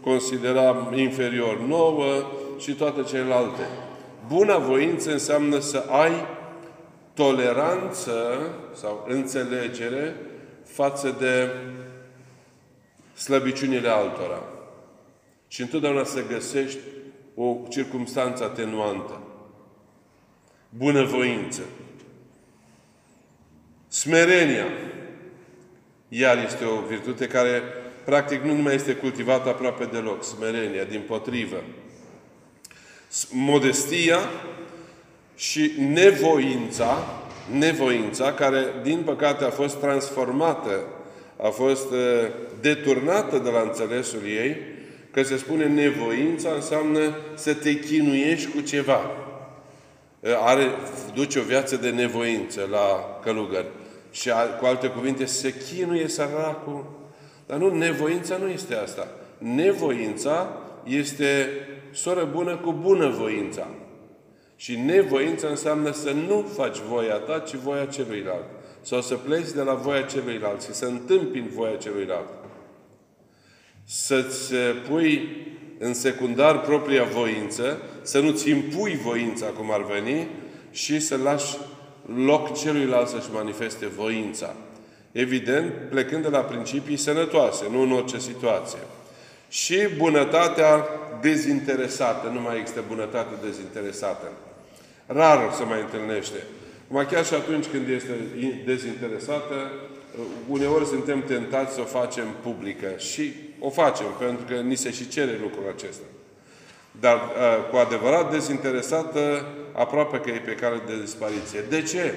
considera 0.01 0.91
inferior 0.95 1.59
nouă 1.59 2.05
și 2.59 2.73
toate 2.73 3.03
celelalte. 3.03 3.61
Buna 4.27 4.57
voință 4.57 5.11
înseamnă 5.11 5.59
să 5.59 5.83
ai 5.89 6.11
toleranță 7.13 8.13
sau 8.73 9.05
înțelegere 9.07 10.15
față 10.63 11.15
de 11.19 11.49
slăbiciunile 13.15 13.87
altora. 13.87 14.43
Și 15.47 15.61
întotdeauna 15.61 16.03
să 16.03 16.27
găsești 16.27 16.79
o 17.35 17.55
circumstanță 17.69 18.43
atenuantă. 18.43 19.19
Bunăvoință. 20.77 21.61
Smerenia. 23.87 24.65
Iar 26.07 26.43
este 26.45 26.65
o 26.65 26.81
virtute 26.87 27.27
care, 27.27 27.61
practic, 28.05 28.41
nu 28.41 28.53
mai 28.53 28.75
este 28.75 28.93
cultivată 28.93 29.49
aproape 29.49 29.85
deloc. 29.91 30.23
Smerenia, 30.23 30.83
din 30.83 31.01
potrivă. 31.07 31.63
Modestia 33.31 34.17
și 35.35 35.71
nevoința, 35.77 37.21
nevoința, 37.57 38.33
care, 38.33 38.65
din 38.83 39.01
păcate, 39.05 39.43
a 39.43 39.49
fost 39.49 39.79
transformată, 39.79 40.79
a 41.37 41.47
fost 41.47 41.91
uh, 41.91 41.99
deturnată 42.61 43.37
de 43.37 43.49
la 43.49 43.61
înțelesul 43.61 44.21
ei, 44.25 44.57
că 45.11 45.23
se 45.23 45.37
spune 45.37 45.67
nevoința 45.67 46.49
înseamnă 46.53 47.15
să 47.35 47.53
te 47.53 47.79
chinuiești 47.79 48.51
cu 48.51 48.61
ceva. 48.61 49.11
Are, 50.23 50.71
duce 51.13 51.39
o 51.39 51.43
viață 51.43 51.75
de 51.75 51.89
nevoință 51.89 52.67
la 52.71 53.19
călugări. 53.23 53.67
Și 54.11 54.29
cu 54.59 54.65
alte 54.65 54.87
cuvinte, 54.87 55.25
se 55.25 55.53
chinuie 55.53 56.07
săracul. 56.07 56.85
Dar 57.47 57.57
nu, 57.57 57.75
nevoința 57.75 58.37
nu 58.37 58.47
este 58.47 58.75
asta. 58.75 59.07
Nevoința 59.37 60.57
este 60.83 61.47
soră 61.91 62.29
bună 62.31 62.57
cu 62.57 62.71
bună 62.71 63.09
voința. 63.09 63.67
Și 64.55 64.79
nevoința 64.79 65.47
înseamnă 65.47 65.91
să 65.91 66.11
nu 66.11 66.45
faci 66.55 66.77
voia 66.77 67.15
ta, 67.15 67.39
ci 67.39 67.55
voia 67.55 67.85
celuilalt. 67.85 68.45
Sau 68.81 69.01
să 69.01 69.15
pleci 69.15 69.51
de 69.51 69.61
la 69.61 69.73
voia 69.73 70.01
celuilalt 70.01 70.61
și 70.61 70.73
să 70.73 70.85
întâmpini 70.85 71.49
voia 71.49 71.75
celuilalt 71.75 72.27
să-ți 73.85 74.53
pui 74.89 75.29
în 75.83 75.93
secundar 75.93 76.61
propria 76.61 77.03
voință, 77.03 77.81
să 78.01 78.19
nu-ți 78.19 78.49
impui 78.49 78.99
voința 79.03 79.45
cum 79.45 79.71
ar 79.71 79.85
veni 79.85 80.27
și 80.71 80.99
să 80.99 81.17
lași 81.23 81.57
loc 82.25 82.57
celuilalt 82.57 83.07
să-și 83.07 83.31
manifeste 83.33 83.87
voința. 83.87 84.55
Evident, 85.11 85.73
plecând 85.89 86.23
de 86.23 86.29
la 86.29 86.39
principii 86.39 86.97
sănătoase, 86.97 87.65
nu 87.71 87.81
în 87.81 87.91
orice 87.91 88.19
situație. 88.19 88.79
Și 89.49 89.77
bunătatea 89.97 90.85
dezinteresată. 91.21 92.29
Nu 92.33 92.39
mai 92.39 92.59
există 92.59 92.83
bunătate 92.87 93.45
dezinteresată. 93.45 94.31
Rar 95.05 95.51
se 95.57 95.63
mai 95.63 95.81
întâlnește. 95.81 96.37
Cum 96.87 97.05
chiar 97.09 97.25
și 97.25 97.33
atunci 97.33 97.65
când 97.65 97.89
este 97.89 98.11
dezinteresată, 98.65 99.71
uneori 100.49 100.85
suntem 100.85 101.23
tentați 101.27 101.73
să 101.73 101.81
o 101.81 101.97
facem 101.99 102.25
publică. 102.43 102.87
Și 102.97 103.33
o 103.65 103.69
facem, 103.69 104.05
pentru 104.19 104.45
că 104.45 104.53
ni 104.53 104.75
se 104.75 104.91
și 104.91 105.07
cere 105.07 105.39
lucrul 105.41 105.73
acesta. 105.75 106.05
Dar 106.99 107.15
uh, 107.15 107.69
cu 107.69 107.75
adevărat 107.75 108.31
dezinteresată, 108.31 109.45
aproape 109.73 110.19
că 110.19 110.29
e 110.29 110.39
pe 110.39 110.55
cale 110.55 110.81
de 110.85 110.99
dispariție. 110.99 111.61
De 111.69 111.81
ce 111.81 112.15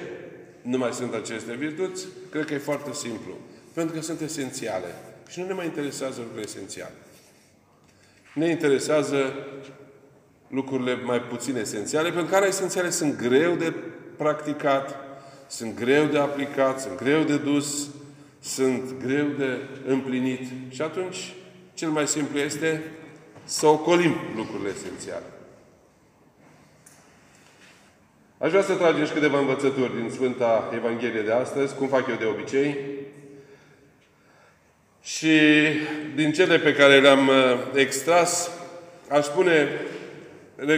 nu 0.61 0.77
mai 0.77 0.93
sunt 0.93 1.13
aceste 1.13 1.53
virtuți? 1.53 2.05
Cred 2.29 2.45
că 2.45 2.53
e 2.53 2.57
foarte 2.57 2.93
simplu. 2.93 3.31
Pentru 3.73 3.95
că 3.95 4.01
sunt 4.01 4.21
esențiale. 4.21 4.95
Și 5.29 5.39
nu 5.39 5.45
ne 5.45 5.53
mai 5.53 5.65
interesează 5.65 6.15
lucrurile 6.17 6.45
esențiale. 6.45 6.93
Ne 8.33 8.49
interesează 8.49 9.33
lucrurile 10.47 10.95
mai 10.95 11.21
puțin 11.21 11.55
esențiale, 11.55 12.07
pentru 12.07 12.25
că 12.25 12.31
care 12.31 12.47
esențiale 12.47 12.89
sunt 12.89 13.17
greu 13.17 13.55
de 13.55 13.73
practicat, 14.17 14.95
sunt 15.47 15.75
greu 15.75 16.05
de 16.05 16.17
aplicat, 16.17 16.81
sunt 16.81 16.97
greu 16.97 17.23
de 17.23 17.37
dus, 17.37 17.87
sunt 18.39 18.95
greu 19.05 19.25
de 19.37 19.59
împlinit. 19.85 20.41
Și 20.69 20.81
atunci, 20.81 21.33
cel 21.77 21.89
mai 21.89 22.07
simplu 22.07 22.39
este 22.39 22.83
să 23.43 23.65
ocolim 23.67 24.15
lucrurile 24.35 24.69
esențiale. 24.69 25.25
Aș 28.37 28.49
vrea 28.49 28.61
să 28.61 28.73
tragem 28.73 29.05
și 29.05 29.11
câteva 29.11 29.39
învățături 29.39 29.95
din 30.01 30.09
Sfânta 30.09 30.71
Evanghelie 30.75 31.21
de 31.21 31.31
astăzi, 31.31 31.75
cum 31.75 31.87
fac 31.87 32.07
eu 32.07 32.15
de 32.15 32.25
obicei. 32.25 32.77
Și 35.01 35.39
din 36.15 36.31
cele 36.31 36.59
pe 36.59 36.73
care 36.73 36.99
le-am 36.99 37.27
uh, 37.27 37.35
extras, 37.73 38.51
aș 39.09 39.25
spune 39.25 39.67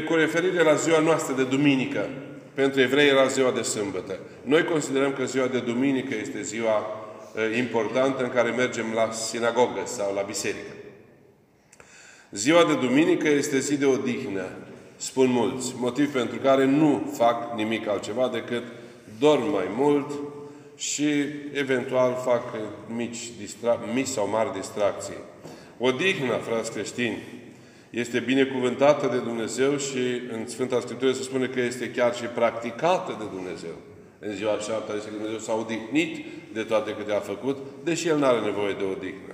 cu 0.07 0.13
referire 0.13 0.63
la 0.63 0.73
ziua 0.73 0.99
noastră 0.99 1.35
de 1.35 1.43
duminică. 1.43 2.09
Pentru 2.53 2.81
evrei 2.81 3.07
era 3.07 3.27
ziua 3.27 3.51
de 3.51 3.61
sâmbătă. 3.61 4.19
Noi 4.41 4.63
considerăm 4.63 5.13
că 5.13 5.25
ziua 5.25 5.47
de 5.47 5.59
duminică 5.59 6.15
este 6.15 6.41
ziua 6.41 6.77
uh, 6.77 7.57
importantă 7.57 8.23
în 8.23 8.29
care 8.29 8.49
mergem 8.49 8.85
la 8.93 9.11
sinagogă 9.11 9.81
sau 9.85 10.13
la 10.13 10.21
biserică. 10.21 10.73
Ziua 12.31 12.65
de 12.65 12.73
duminică 12.87 13.27
este 13.27 13.59
zi 13.59 13.77
de 13.77 13.85
odihnă, 13.85 14.45
spun 14.95 15.29
mulți, 15.29 15.73
motiv 15.77 16.11
pentru 16.11 16.37
care 16.37 16.65
nu 16.65 17.11
fac 17.13 17.55
nimic 17.55 17.87
altceva 17.87 18.29
decât 18.33 18.63
dorm 19.19 19.51
mai 19.51 19.65
mult 19.75 20.11
și 20.77 21.09
eventual 21.53 22.21
fac 22.25 22.43
mici, 22.95 23.17
distra- 23.17 23.93
mici 23.93 24.07
sau 24.07 24.29
mari 24.29 24.53
distracții. 24.53 25.17
Odihna, 25.77 26.37
frați 26.37 26.71
creștini, 26.71 27.17
este 27.89 28.19
binecuvântată 28.19 29.07
de 29.07 29.17
Dumnezeu 29.17 29.77
și 29.77 30.21
în 30.31 30.47
Sfânta 30.47 30.79
Scriptură 30.79 31.11
se 31.11 31.21
spune 31.21 31.45
că 31.45 31.61
este 31.61 31.91
chiar 31.91 32.15
și 32.15 32.23
practicată 32.23 33.15
de 33.19 33.25
Dumnezeu. 33.35 33.75
În 34.19 34.35
ziua 34.35 34.57
șaptea 34.59 34.95
este 34.95 35.09
că 35.09 35.15
Dumnezeu 35.15 35.39
s-a 35.39 35.53
odihnit 35.53 36.25
de 36.53 36.63
toate 36.63 36.91
câte 36.91 37.11
a 37.11 37.19
făcut, 37.19 37.57
deși 37.83 38.07
El 38.07 38.17
nu 38.17 38.25
are 38.25 38.39
nevoie 38.39 38.73
de 38.73 38.83
odihnă. 38.83 39.33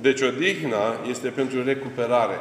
Deci 0.00 0.20
odihna 0.20 1.00
este 1.08 1.28
pentru 1.28 1.64
recuperare. 1.64 2.36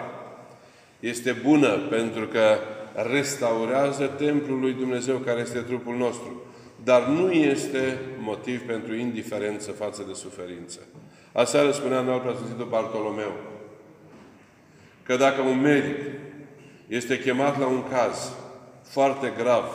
Este 1.00 1.32
bună 1.32 1.78
pentru 1.90 2.28
că 2.28 2.58
restaurează 2.94 4.06
templul 4.06 4.60
lui 4.60 4.74
Dumnezeu 4.74 5.18
care 5.18 5.40
este 5.40 5.60
trupul 5.60 5.96
nostru. 5.96 6.42
Dar 6.84 7.08
nu 7.08 7.32
este 7.32 7.98
motiv 8.20 8.62
pentru 8.62 8.96
indiferență 8.96 9.72
față 9.72 10.04
de 10.08 10.14
suferință. 10.14 10.80
Aseară 11.32 11.72
spunea 11.72 12.00
în 12.00 12.10
al 12.10 12.36
Bartolomeu 12.70 13.32
că 15.04 15.16
dacă 15.16 15.42
un 15.42 15.62
medic 15.62 15.98
este 16.88 17.20
chemat 17.20 17.60
la 17.60 17.68
un 17.68 17.84
caz 17.90 18.32
foarte 18.84 19.34
grav 19.38 19.66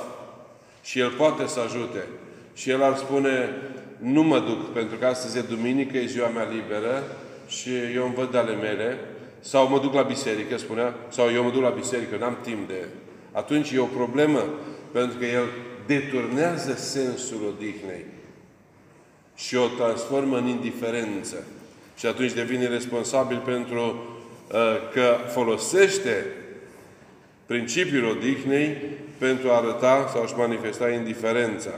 și 0.83 0.99
el 0.99 1.11
poate 1.11 1.47
să 1.47 1.61
ajute 1.61 2.07
și 2.55 2.71
el 2.71 2.83
ar 2.83 2.97
spune 2.97 3.49
nu 3.99 4.23
mă 4.23 4.39
duc 4.39 4.73
pentru 4.73 4.97
că 4.97 5.07
astăzi 5.07 5.39
e 5.39 5.41
duminică, 5.41 5.97
e 5.97 6.07
ziua 6.07 6.29
mea 6.29 6.49
liberă 6.51 7.03
și 7.49 7.71
eu 7.95 8.05
îmi 8.05 8.15
văd 8.15 8.31
de 8.31 8.39
ale 8.39 8.55
mele 8.55 8.99
sau 9.41 9.69
mă 9.69 9.79
duc 9.79 9.95
la 9.95 10.03
biserică, 10.03 10.59
spunea, 10.59 10.95
sau 11.09 11.31
eu 11.31 11.45
mă 11.45 11.51
duc 11.51 11.63
la 11.63 11.69
biserică, 11.69 12.17
n-am 12.17 12.39
timp 12.43 12.69
de... 12.69 12.87
Atunci 13.33 13.71
e 13.71 13.79
o 13.79 13.85
problemă, 13.85 14.45
pentru 14.93 15.19
că 15.19 15.25
el 15.25 15.49
deturnează 15.87 16.75
sensul 16.75 17.47
odihnei 17.47 18.05
și 19.37 19.57
o 19.57 19.67
transformă 19.67 20.37
în 20.37 20.47
indiferență. 20.47 21.37
Și 21.97 22.07
atunci 22.07 22.33
devine 22.33 22.67
responsabil 22.67 23.43
pentru 23.45 23.81
uh, 23.81 24.59
că 24.93 25.17
folosește 25.29 26.27
principiul 27.47 28.05
odihnei 28.05 28.77
pentru 29.19 29.51
a 29.51 29.57
arăta 29.57 30.09
sau 30.13 30.23
a-și 30.23 30.37
manifesta 30.37 30.91
indiferența. 30.91 31.71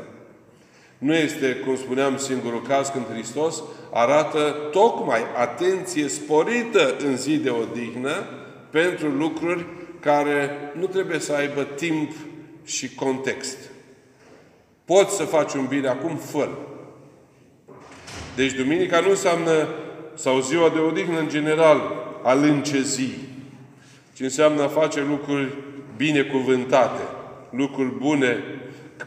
Nu 1.05 1.15
este, 1.15 1.55
cum 1.55 1.77
spuneam, 1.77 2.17
singurul 2.17 2.63
caz 2.63 2.89
când 2.89 3.05
Hristos 3.13 3.63
arată 3.93 4.57
tocmai 4.71 5.21
atenție 5.37 6.09
sporită 6.09 6.97
în 6.99 7.17
zi 7.17 7.37
de 7.37 7.51
odihnă 7.51 8.25
pentru 8.71 9.09
lucruri 9.09 9.67
care 10.01 10.51
nu 10.79 10.87
trebuie 10.87 11.19
să 11.19 11.33
aibă 11.33 11.63
timp 11.63 12.13
și 12.65 12.95
context. 12.95 13.59
Poți 14.85 15.17
să 15.17 15.23
faci 15.23 15.53
un 15.53 15.67
bine 15.67 15.89
acum 15.89 16.17
fără. 16.17 16.59
Deci 18.37 18.53
Duminica 18.53 19.01
nu 19.01 19.11
înseamnă, 19.11 19.69
sau 20.15 20.41
ziua 20.41 20.69
de 20.69 20.79
odihnă 20.79 21.19
în 21.19 21.29
general, 21.29 21.93
a 22.23 22.39
zi, 22.83 23.11
ci 24.15 24.21
înseamnă 24.21 24.63
a 24.63 24.69
face 24.69 25.01
lucruri 25.01 25.57
binecuvântate, 25.97 27.03
lucruri 27.51 27.99
bune 27.99 28.45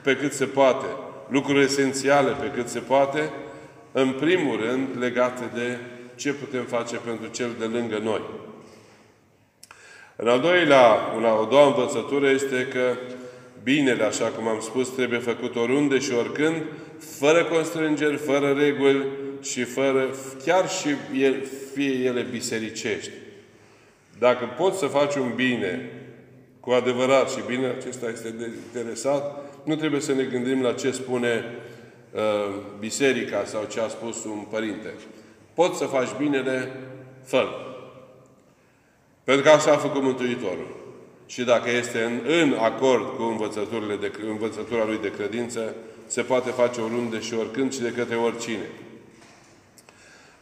pe 0.04 0.16
cât 0.16 0.34
se 0.34 0.46
poate, 0.46 0.86
lucruri 1.30 1.64
esențiale 1.64 2.32
pe 2.32 2.52
cât 2.56 2.68
se 2.68 2.80
poate, 2.80 3.30
în 3.92 4.12
primul 4.12 4.60
rând 4.60 4.88
legate 5.00 5.52
de 5.54 5.78
ce 6.16 6.34
putem 6.34 6.64
face 6.64 6.96
pentru 6.96 7.28
cel 7.28 7.50
de 7.60 7.66
lângă 7.66 7.98
noi. 7.98 8.22
În 10.16 10.28
al 10.28 10.40
doilea, 10.40 11.14
una, 11.16 11.40
o 11.40 11.46
doua 11.46 11.66
învățătură 11.66 12.30
este 12.30 12.68
că 12.68 12.98
binele, 13.64 14.04
așa 14.04 14.26
cum 14.26 14.48
am 14.48 14.60
spus, 14.60 14.90
trebuie 14.90 15.20
făcut 15.20 15.56
oriunde 15.56 16.00
și 16.00 16.14
oricând, 16.14 16.64
fără 17.20 17.46
constrângeri, 17.46 18.18
fără 18.18 18.52
reguli 18.52 19.06
și 19.42 19.64
fără, 19.64 20.10
chiar 20.46 20.70
și 20.70 20.90
el, 21.20 21.36
fie 21.74 21.92
ele 21.92 22.28
bisericești. 22.32 23.12
Dacă 24.20 24.46
poți 24.58 24.80
să 24.80 24.86
faci 24.86 25.16
un 25.16 25.32
bine 25.36 25.92
cu 26.60 26.72
adevărat 26.72 27.30
și 27.30 27.38
bine 27.48 27.68
acesta 27.68 28.10
este 28.10 28.30
de 28.30 28.52
interesat, 28.66 29.47
nu 29.68 29.76
trebuie 29.76 30.02
să 30.02 30.14
ne 30.14 30.24
gândim 30.24 30.62
la 30.62 30.74
ce 30.74 30.92
spune 30.92 31.46
uh, 32.12 32.22
biserica 32.80 33.44
sau 33.46 33.68
ce 33.72 33.80
a 33.80 33.88
spus 33.88 34.24
un 34.24 34.46
părinte. 34.50 34.94
Poți 35.54 35.78
să 35.78 35.86
faci 35.86 36.10
binele, 36.18 36.72
fă 37.24 37.48
Pentru 39.24 39.44
că 39.44 39.50
așa 39.50 39.72
a 39.72 39.78
făcut 39.78 40.02
Mântuitorul. 40.02 40.76
Și 41.26 41.44
dacă 41.44 41.70
este 41.70 42.02
în, 42.04 42.20
în 42.42 42.58
acord 42.60 43.16
cu 43.16 43.24
învățăturile 43.24 43.96
de, 43.96 44.12
învățătura 44.30 44.86
lui 44.86 45.00
de 45.02 45.12
credință, 45.12 45.76
se 46.06 46.22
poate 46.22 46.50
face 46.50 46.82
oriunde 46.82 47.20
și 47.20 47.34
oricând 47.34 47.74
și 47.74 47.82
de 47.82 47.92
către 47.92 48.16
oricine. 48.16 48.70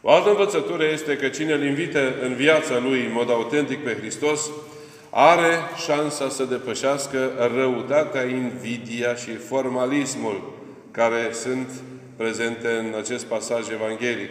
O 0.02 0.10
altă 0.10 0.28
învățătură 0.28 0.84
este 0.84 1.16
că 1.16 1.28
cine 1.28 1.52
îl 1.52 1.64
invită 1.64 2.14
în 2.22 2.34
viața 2.34 2.78
lui 2.78 3.04
în 3.04 3.12
mod 3.12 3.30
autentic 3.30 3.84
pe 3.84 3.96
Hristos, 4.00 4.50
are 5.18 5.60
șansa 5.84 6.28
să 6.28 6.44
depășească 6.44 7.30
răutatea, 7.54 8.24
invidia 8.24 9.14
și 9.14 9.36
formalismul 9.36 10.52
care 10.90 11.32
sunt 11.32 11.70
prezente 12.16 12.68
în 12.68 12.94
acest 12.98 13.24
pasaj 13.24 13.68
evanghelic. 13.70 14.30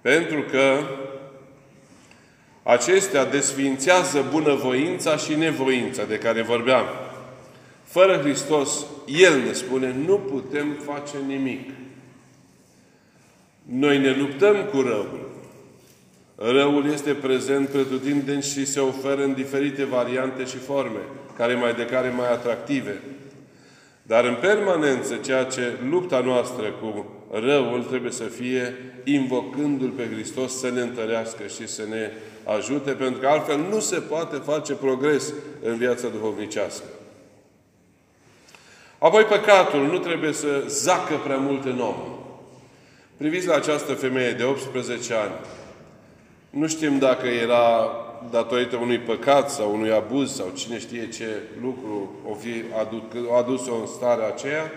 Pentru 0.00 0.42
că 0.50 0.78
acestea 2.62 3.24
desfințează 3.24 4.24
bunăvoința 4.30 5.16
și 5.16 5.34
nevoința 5.34 6.04
de 6.04 6.18
care 6.18 6.42
vorbeam. 6.42 6.84
Fără 7.84 8.16
Hristos, 8.16 8.86
El 9.06 9.40
ne 9.46 9.52
spune, 9.52 9.94
nu 10.06 10.18
putem 10.18 10.76
face 10.84 11.16
nimic. 11.26 11.70
Noi 13.62 13.98
ne 13.98 14.16
luptăm 14.16 14.64
cu 14.64 14.80
răul. 14.80 15.29
Răul 16.42 16.90
este 16.92 17.14
prezent 17.14 17.68
pretutindeni 17.68 18.42
și 18.42 18.66
se 18.66 18.80
oferă 18.80 19.22
în 19.22 19.34
diferite 19.34 19.84
variante 19.84 20.44
și 20.44 20.56
forme, 20.56 21.00
care 21.36 21.54
mai 21.54 21.74
de 21.74 21.84
care 21.84 22.08
mai 22.08 22.32
atractive. 22.32 23.00
Dar 24.02 24.24
în 24.24 24.36
permanență, 24.40 25.14
ceea 25.14 25.44
ce 25.44 25.72
lupta 25.90 26.20
noastră 26.20 26.70
cu 26.70 27.06
răul 27.30 27.82
trebuie 27.82 28.12
să 28.12 28.22
fie 28.22 28.74
invocându-L 29.04 29.88
pe 29.88 30.08
Hristos 30.12 30.58
să 30.58 30.70
ne 30.70 30.80
întărească 30.80 31.46
și 31.46 31.68
să 31.68 31.82
ne 31.88 32.10
ajute, 32.44 32.90
pentru 32.90 33.20
că 33.20 33.26
altfel 33.26 33.58
nu 33.70 33.80
se 33.80 33.98
poate 33.98 34.36
face 34.36 34.72
progres 34.72 35.32
în 35.62 35.76
viața 35.76 36.08
duhovnicească. 36.08 36.84
Apoi 38.98 39.24
păcatul 39.24 39.86
nu 39.86 39.98
trebuie 39.98 40.32
să 40.32 40.64
zacă 40.66 41.14
prea 41.24 41.36
mult 41.36 41.64
în 41.64 41.80
om. 41.80 41.96
Priviți 43.16 43.46
la 43.46 43.54
această 43.54 43.92
femeie 43.92 44.32
de 44.32 44.42
18 44.42 45.14
ani. 45.14 45.32
Nu 46.50 46.66
știm 46.66 46.98
dacă 46.98 47.26
era 47.26 47.90
datorită 48.30 48.76
unui 48.76 48.98
păcat 48.98 49.50
sau 49.50 49.74
unui 49.74 49.92
abuz 49.92 50.34
sau 50.34 50.50
cine 50.54 50.78
știe 50.78 51.08
ce 51.08 51.42
lucru 51.60 52.10
o 52.30 52.34
fi 52.34 52.62
adus, 52.80 53.02
adus-o 53.38 53.74
în 53.74 53.86
starea 53.86 54.26
aceea, 54.26 54.70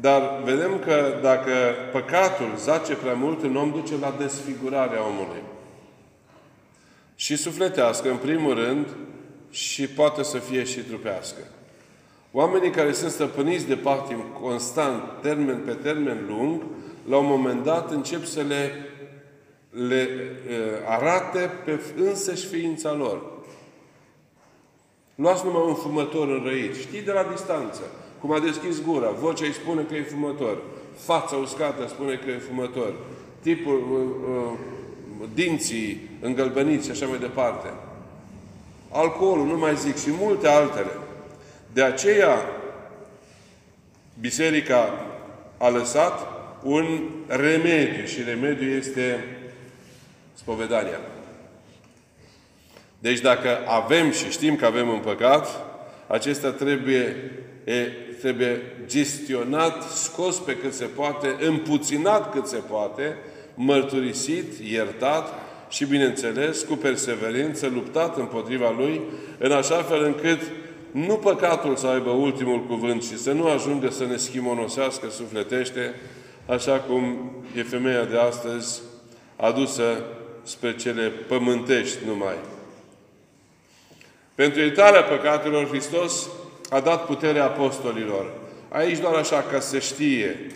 dar 0.00 0.40
vedem 0.44 0.78
că 0.78 1.18
dacă 1.22 1.52
păcatul 1.92 2.52
zace 2.56 2.94
prea 2.94 3.12
mult 3.12 3.42
în 3.42 3.56
om, 3.56 3.70
duce 3.70 3.94
la 4.00 4.14
desfigurarea 4.18 5.06
omului. 5.06 5.42
Și 7.16 7.36
sufletească, 7.36 8.10
în 8.10 8.16
primul 8.16 8.54
rând, 8.54 8.86
și 9.50 9.86
poate 9.86 10.22
să 10.22 10.38
fie 10.38 10.64
și 10.64 10.78
trupească. 10.78 11.40
Oamenii 12.32 12.70
care 12.70 12.92
sunt 12.92 13.10
stăpâniți 13.10 13.66
de 13.66 13.74
patim 13.74 14.24
constant, 14.42 15.02
termen 15.22 15.62
pe 15.64 15.72
termen 15.72 16.24
lung, 16.28 16.62
la 17.08 17.16
un 17.16 17.26
moment 17.26 17.64
dat 17.64 17.90
încep 17.90 18.24
să 18.24 18.42
le 18.48 18.70
le 19.74 20.08
arate 20.86 21.50
pe 21.64 21.80
însăși 21.96 22.46
ființa 22.46 22.92
lor. 22.92 23.22
Luați 25.14 25.44
numai 25.44 25.62
un 25.66 25.74
fumător 25.74 26.28
înrăit. 26.28 26.74
Știi 26.74 27.02
de 27.02 27.12
la 27.12 27.26
distanță. 27.32 27.80
Cum 28.20 28.32
a 28.32 28.38
deschis 28.38 28.82
gura, 28.82 29.10
vocea 29.10 29.44
îi 29.44 29.52
spune 29.52 29.82
că 29.82 29.94
e 29.94 30.02
fumător. 30.02 30.62
Fața 30.96 31.36
uscată 31.36 31.86
spune 31.88 32.14
că 32.14 32.30
e 32.30 32.38
fumător. 32.38 32.94
Tipul, 33.42 33.82
uh, 34.28 34.58
dinții 35.34 36.10
îngălbeniți 36.20 36.84
și 36.84 36.90
așa 36.90 37.06
mai 37.06 37.18
departe. 37.18 37.68
Alcoolul, 38.90 39.46
nu 39.46 39.58
mai 39.58 39.76
zic, 39.76 39.96
și 39.96 40.10
multe 40.18 40.48
altele. 40.48 40.90
De 41.72 41.82
aceea, 41.82 42.38
Biserica 44.20 45.04
a 45.58 45.68
lăsat 45.68 46.26
un 46.62 47.00
remediu 47.26 48.04
și 48.04 48.22
remediul 48.22 48.76
este 48.76 49.24
spovedania. 50.34 51.00
Deci 52.98 53.20
dacă 53.20 53.48
avem 53.66 54.10
și 54.10 54.30
știm 54.30 54.56
că 54.56 54.66
avem 54.66 54.88
un 54.88 54.98
păcat, 54.98 55.48
acesta 56.06 56.50
trebuie, 56.50 57.32
e, 57.64 57.86
trebuie 58.20 58.62
gestionat, 58.86 59.82
scos 59.82 60.38
pe 60.38 60.56
cât 60.56 60.72
se 60.72 60.84
poate, 60.84 61.36
împuținat 61.40 62.32
cât 62.32 62.46
se 62.46 62.56
poate, 62.56 63.16
mărturisit, 63.54 64.52
iertat 64.70 65.32
și, 65.68 65.84
bineînțeles, 65.84 66.62
cu 66.62 66.74
perseverință, 66.74 67.70
luptat 67.74 68.16
împotriva 68.16 68.74
lui, 68.78 69.00
în 69.38 69.52
așa 69.52 69.82
fel 69.82 70.04
încât 70.04 70.40
nu 70.90 71.14
păcatul 71.14 71.76
să 71.76 71.86
aibă 71.86 72.10
ultimul 72.10 72.66
cuvânt 72.66 73.02
și 73.02 73.18
să 73.18 73.32
nu 73.32 73.48
ajungă 73.48 73.90
să 73.90 74.04
ne 74.04 74.16
schimonosească 74.16 75.10
sufletește, 75.10 75.94
așa 76.46 76.80
cum 76.80 77.32
e 77.56 77.62
femeia 77.62 78.04
de 78.04 78.16
astăzi 78.16 78.80
adusă 79.36 80.04
spre 80.44 80.76
cele 80.76 81.08
pământești 81.08 81.98
numai. 82.06 82.36
Pentru 84.34 84.60
iertarea 84.60 85.02
păcatelor, 85.02 85.68
Hristos 85.68 86.28
a 86.70 86.80
dat 86.80 87.06
puterea 87.06 87.44
apostolilor. 87.44 88.30
Aici 88.68 88.98
doar 88.98 89.14
așa 89.14 89.42
ca 89.42 89.60
să 89.60 89.78
știe 89.78 90.50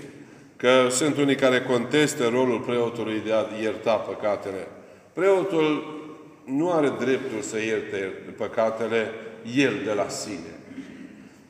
că 0.56 0.86
sunt 0.90 1.16
unii 1.16 1.34
care 1.34 1.62
contestă 1.62 2.28
rolul 2.28 2.58
preotului 2.58 3.22
de 3.24 3.32
a 3.32 3.60
ierta 3.62 3.94
păcatele. 3.94 4.66
Preotul 5.12 5.96
nu 6.44 6.72
are 6.72 6.92
dreptul 6.98 7.40
să 7.40 7.58
ierte 7.58 7.96
păcatele 8.36 9.10
el 9.56 9.72
de 9.84 9.92
la 9.92 10.08
sine. 10.08 10.52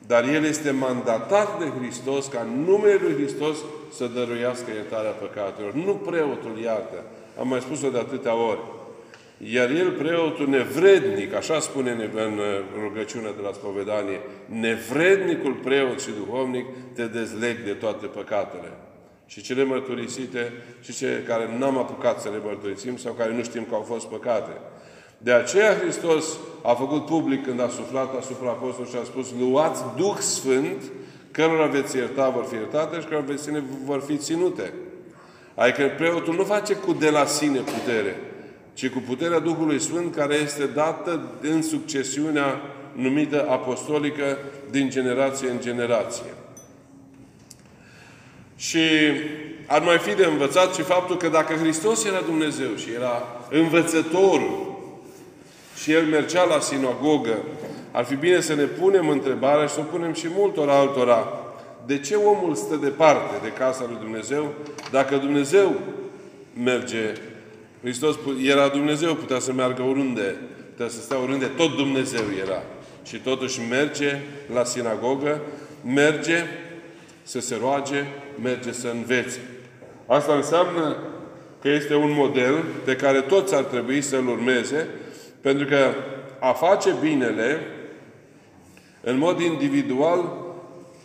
Dar 0.07 0.23
el 0.23 0.43
este 0.43 0.71
mandatat 0.71 1.59
de 1.59 1.71
Hristos 1.79 2.27
ca 2.27 2.47
numele 2.65 2.99
Lui 3.01 3.13
Hristos 3.13 3.57
să 3.93 4.05
dăruiască 4.07 4.71
iertarea 4.71 5.11
păcatelor. 5.11 5.73
Nu 5.73 5.93
preotul 5.93 6.59
iartă. 6.63 7.03
Am 7.39 7.47
mai 7.47 7.61
spus-o 7.61 7.89
de 7.89 7.97
atâtea 7.97 8.35
ori. 8.35 8.59
Iar 9.37 9.69
el, 9.69 9.91
preotul 9.91 10.47
nevrednic, 10.47 11.33
așa 11.33 11.59
spune 11.59 11.91
în 11.91 12.39
rugăciunea 12.81 13.31
de 13.31 13.41
la 13.43 13.51
spovedanie, 13.53 14.19
nevrednicul 14.45 15.53
preot 15.53 16.01
și 16.01 16.09
duhovnic 16.25 16.65
te 16.93 17.05
dezleg 17.05 17.63
de 17.63 17.71
toate 17.71 18.05
păcatele. 18.05 18.71
Și 19.25 19.41
cele 19.41 19.63
mărturisite 19.63 20.53
și 20.81 20.93
cele 20.93 21.23
care 21.27 21.57
n-am 21.57 21.77
apucat 21.77 22.21
să 22.21 22.29
le 22.29 22.41
mărturisim 22.43 22.97
sau 22.97 23.13
care 23.13 23.33
nu 23.33 23.43
știm 23.43 23.65
că 23.69 23.75
au 23.75 23.81
fost 23.81 24.05
păcate. 24.05 24.51
De 25.17 25.31
aceea 25.31 25.77
Hristos 25.77 26.37
a 26.63 26.73
făcut 26.73 27.05
public 27.05 27.43
când 27.43 27.59
a 27.61 27.69
suflat 27.69 28.17
asupra 28.17 28.49
apostolului 28.49 28.91
și 28.91 28.99
a 29.01 29.03
spus 29.03 29.27
luați 29.39 29.83
Duh 29.97 30.17
Sfânt, 30.17 30.81
cărora 31.31 31.65
veți 31.65 31.97
ierta 31.97 32.29
vor 32.29 32.43
fi 32.43 32.55
iertate 32.55 32.99
și 32.99 33.05
cărora 33.05 33.25
veți 33.25 33.43
ține 33.43 33.63
vor 33.83 34.01
fi 34.01 34.17
ținute. 34.17 34.73
Adică 35.59 35.91
preotul 35.97 36.35
nu 36.35 36.43
face 36.43 36.73
cu 36.73 36.93
de 36.93 37.09
la 37.09 37.25
sine 37.25 37.59
putere, 37.59 38.15
ci 38.73 38.89
cu 38.89 38.99
puterea 38.99 39.39
Duhului 39.39 39.79
Sfânt 39.79 40.15
care 40.15 40.35
este 40.35 40.65
dată 40.65 41.21
în 41.41 41.61
succesiunea 41.61 42.61
numită 42.91 43.45
apostolică 43.49 44.37
din 44.69 44.89
generație 44.89 45.49
în 45.49 45.59
generație. 45.61 46.33
Și 48.55 48.79
ar 49.65 49.81
mai 49.81 49.97
fi 49.97 50.15
de 50.15 50.25
învățat 50.25 50.73
și 50.73 50.81
faptul 50.81 51.17
că 51.17 51.27
dacă 51.27 51.53
Hristos 51.53 52.03
era 52.03 52.21
Dumnezeu 52.21 52.75
și 52.75 52.89
era 52.95 53.23
învățătorul 53.49 54.77
și 55.81 55.91
El 55.91 56.05
mergea 56.05 56.43
la 56.43 56.59
sinagogă, 56.59 57.37
ar 57.91 58.05
fi 58.05 58.15
bine 58.15 58.41
să 58.41 58.53
ne 58.53 58.63
punem 58.63 59.09
întrebarea 59.09 59.65
și 59.65 59.73
să 59.73 59.79
o 59.79 59.83
punem 59.83 60.13
și 60.13 60.27
multor 60.35 60.69
altora. 60.69 61.27
De 61.89 61.99
ce 61.99 62.15
omul 62.15 62.55
stă 62.55 62.75
departe 62.75 63.35
de 63.43 63.51
casa 63.51 63.85
lui 63.87 63.97
Dumnezeu 63.99 64.53
dacă 64.91 65.15
Dumnezeu 65.15 65.75
merge 66.63 67.13
Hristos 67.81 68.15
era 68.43 68.67
Dumnezeu, 68.67 69.15
putea 69.15 69.39
să 69.39 69.53
meargă 69.53 69.81
oriunde, 69.81 70.35
putea 70.69 70.87
să 70.87 71.01
stea 71.01 71.19
oriunde, 71.21 71.45
tot 71.45 71.75
Dumnezeu 71.75 72.23
era. 72.45 72.63
Și 73.03 73.17
totuși 73.17 73.59
merge 73.69 74.19
la 74.53 74.63
sinagogă, 74.63 75.41
merge 75.85 76.43
să 77.23 77.39
se 77.39 77.57
roage, 77.61 78.05
merge 78.41 78.71
să 78.71 78.87
învețe. 78.87 79.39
Asta 80.07 80.33
înseamnă 80.33 80.97
că 81.61 81.69
este 81.69 81.95
un 81.95 82.11
model 82.11 82.63
pe 82.85 82.95
care 82.95 83.21
toți 83.21 83.55
ar 83.55 83.63
trebui 83.63 84.01
să-l 84.01 84.27
urmeze, 84.27 84.87
pentru 85.41 85.65
că 85.65 85.93
a 86.39 86.51
face 86.51 86.95
binele, 87.01 87.59
în 89.01 89.17
mod 89.17 89.39
individual, 89.39 90.47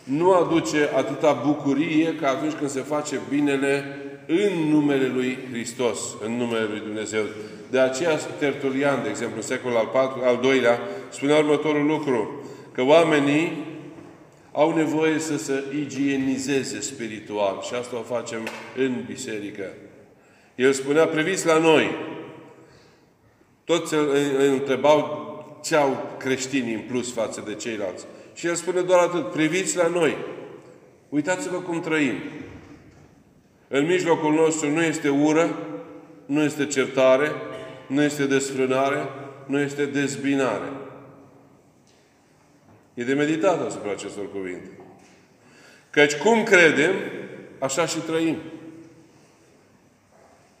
nu 0.05 0.31
aduce 0.31 0.89
atâta 0.95 1.41
bucurie 1.45 2.15
ca 2.15 2.29
atunci 2.29 2.53
când 2.53 2.69
se 2.69 2.79
face 2.79 3.19
binele 3.29 3.99
în 4.27 4.69
numele 4.69 5.07
Lui 5.07 5.37
Hristos, 5.51 5.99
în 6.25 6.37
numele 6.37 6.65
Lui 6.69 6.79
Dumnezeu. 6.79 7.23
De 7.69 7.79
aceea 7.79 8.15
Tertulian, 8.15 9.03
de 9.03 9.09
exemplu, 9.09 9.35
în 9.35 9.41
secolul 9.41 9.77
al, 9.77 9.89
IV, 9.93 10.23
al 10.23 10.39
doilea, 10.41 10.79
spunea 11.09 11.37
următorul 11.37 11.85
lucru, 11.85 12.43
că 12.71 12.81
oamenii 12.81 13.65
au 14.51 14.75
nevoie 14.75 15.19
să 15.19 15.37
se 15.37 15.63
igienizeze 15.79 16.81
spiritual 16.81 17.61
și 17.61 17.73
asta 17.73 17.97
o 17.97 18.15
facem 18.15 18.39
în 18.77 19.03
biserică. 19.07 19.63
El 20.55 20.73
spunea, 20.73 21.05
priviți 21.05 21.45
la 21.45 21.57
noi. 21.57 21.89
Toți 23.63 23.93
îl 23.93 24.09
întrebau 24.51 25.23
ce 25.63 25.75
au 25.75 26.15
creștinii 26.17 26.73
în 26.73 26.81
plus 26.87 27.13
față 27.13 27.43
de 27.45 27.53
ceilalți. 27.53 28.05
Și 28.35 28.47
el 28.47 28.55
spune 28.55 28.81
doar 28.81 28.99
atât, 28.99 29.31
priviți 29.31 29.77
la 29.77 29.87
noi. 29.87 30.17
Uitați-vă 31.09 31.57
cum 31.57 31.81
trăim. 31.81 32.15
În 33.67 33.85
mijlocul 33.85 34.33
nostru 34.33 34.69
nu 34.69 34.81
este 34.83 35.09
ură, 35.09 35.57
nu 36.25 36.43
este 36.43 36.65
certare, 36.65 37.31
nu 37.87 38.01
este 38.01 38.25
desfrânare, 38.25 39.09
nu 39.45 39.59
este 39.59 39.85
dezbinare. 39.85 40.71
E 42.93 43.03
de 43.03 43.13
meditat 43.13 43.67
asupra 43.67 43.91
acestor 43.91 44.31
cuvinte. 44.31 44.69
Căci 45.89 46.15
cum 46.15 46.43
credem, 46.43 46.93
așa 47.59 47.85
și 47.85 47.97
trăim. 47.97 48.37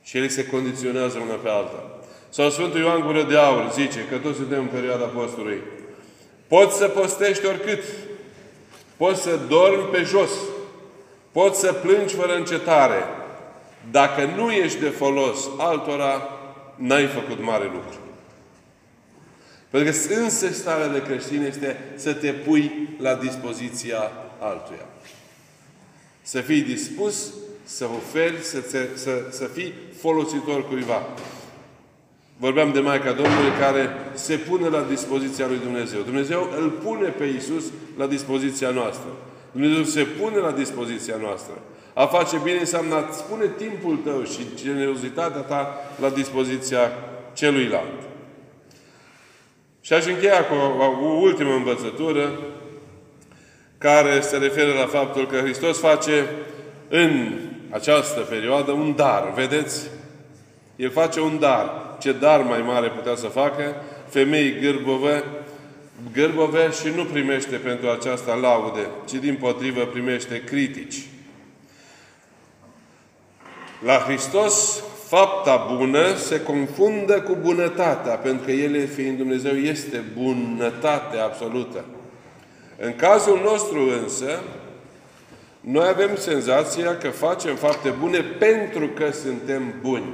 Și 0.03 0.17
ele 0.17 0.27
se 0.27 0.47
condiționează 0.47 1.17
una 1.17 1.33
pe 1.33 1.49
alta. 1.49 1.99
Sau 2.29 2.49
Sfântul 2.49 2.79
Ioan 2.79 3.01
Gură 3.01 3.23
de 3.23 3.37
Aur 3.37 3.71
zice 3.71 4.05
că 4.09 4.17
toți 4.17 4.37
suntem 4.37 4.59
în 4.59 4.67
perioada 4.67 5.05
postului. 5.05 5.61
Poți 6.47 6.77
să 6.77 6.87
postești 6.87 7.45
oricât. 7.45 7.83
Poți 8.97 9.21
să 9.21 9.39
dormi 9.47 9.83
pe 9.83 10.03
jos. 10.03 10.31
Poți 11.31 11.59
să 11.59 11.73
plângi 11.73 12.15
fără 12.15 12.35
încetare. 12.35 13.03
Dacă 13.91 14.25
nu 14.35 14.51
ești 14.51 14.79
de 14.79 14.89
folos 14.89 15.39
altora, 15.57 16.29
n-ai 16.75 17.07
făcut 17.07 17.43
mare 17.43 17.63
lucru. 17.63 17.99
Pentru 19.69 19.91
că 19.91 20.13
însă 20.13 20.51
starea 20.51 20.87
de 20.87 21.01
creștin 21.01 21.43
este 21.43 21.93
să 21.95 22.13
te 22.13 22.31
pui 22.31 22.89
la 22.99 23.15
dispoziția 23.15 24.11
altuia. 24.39 24.85
Să 26.21 26.41
fii 26.41 26.61
dispus 26.61 27.33
să 27.63 27.85
oferi, 27.85 28.43
să, 28.43 28.63
să, 28.95 29.09
să 29.29 29.45
fii 29.45 29.73
folositor 29.99 30.67
cuiva. 30.67 31.07
Vorbeam 32.37 32.71
de 32.71 32.79
Maica 32.79 33.11
Domnului 33.11 33.51
care 33.59 33.89
se 34.13 34.35
pune 34.35 34.67
la 34.67 34.81
dispoziția 34.89 35.47
lui 35.47 35.59
Dumnezeu. 35.63 36.01
Dumnezeu 36.01 36.49
îl 36.59 36.69
pune 36.69 37.07
pe 37.07 37.23
Iisus 37.23 37.63
la 37.97 38.07
dispoziția 38.07 38.69
noastră. 38.69 39.09
Dumnezeu 39.51 39.83
se 39.83 40.03
pune 40.03 40.37
la 40.37 40.51
dispoziția 40.51 41.15
noastră. 41.21 41.53
A 41.93 42.05
face 42.05 42.39
bine 42.43 42.59
înseamnă 42.59 42.95
a 42.95 43.11
spune 43.11 43.45
timpul 43.57 43.97
tău 44.03 44.23
și 44.23 44.45
generozitatea 44.55 45.41
ta 45.41 45.75
la 46.01 46.09
dispoziția 46.09 46.91
celuilalt. 47.33 48.01
Și 49.81 49.93
aș 49.93 50.05
încheia 50.05 50.45
cu 50.45 50.53
o, 50.53 51.05
o 51.05 51.19
ultimă 51.19 51.53
învățătură 51.53 52.39
care 53.77 54.19
se 54.19 54.37
referă 54.37 54.73
la 54.73 54.85
faptul 54.85 55.27
că 55.27 55.35
Hristos 55.35 55.79
face 55.79 56.29
în 56.89 57.31
această 57.69 58.19
perioadă 58.19 58.71
un 58.71 58.95
dar. 58.95 59.31
Vedeți? 59.35 59.89
El 60.75 60.89
face 60.89 61.19
un 61.19 61.39
dar. 61.39 61.84
Ce 61.99 62.11
dar 62.11 62.41
mai 62.41 62.61
mare 62.61 62.87
putea 62.87 63.15
să 63.15 63.27
facă? 63.27 63.75
Femei 64.09 64.59
gârbove, 64.59 65.23
gârbove 66.13 66.71
și 66.71 66.87
nu 66.95 67.03
primește 67.03 67.55
pentru 67.55 67.89
aceasta 67.89 68.33
laude, 68.33 68.87
ci 69.05 69.13
din 69.13 69.35
potrivă 69.35 69.85
primește 69.85 70.43
critici. 70.43 71.05
La 73.83 73.97
Hristos, 73.97 74.83
fapta 75.07 75.75
bună 75.77 76.15
se 76.15 76.41
confundă 76.41 77.21
cu 77.21 77.37
bunătatea, 77.41 78.15
pentru 78.15 78.45
că 78.45 78.51
El, 78.51 78.87
fiind 78.87 79.17
Dumnezeu, 79.17 79.53
este 79.53 80.03
bunătate 80.17 81.17
absolută. 81.17 81.85
În 82.79 82.95
cazul 82.95 83.39
nostru 83.43 83.79
însă, 84.01 84.39
noi 85.59 85.87
avem 85.87 86.15
senzația 86.15 86.97
că 86.97 87.09
facem 87.09 87.55
fapte 87.55 87.89
bune 87.89 88.19
pentru 88.19 88.87
că 88.87 89.11
suntem 89.11 89.73
buni. 89.81 90.13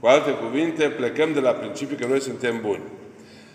Cu 0.00 0.06
alte 0.06 0.30
cuvinte, 0.30 0.88
plecăm 0.88 1.32
de 1.32 1.40
la 1.40 1.50
principiul 1.50 1.98
că 1.98 2.06
noi 2.06 2.20
suntem 2.20 2.60
buni. 2.60 2.82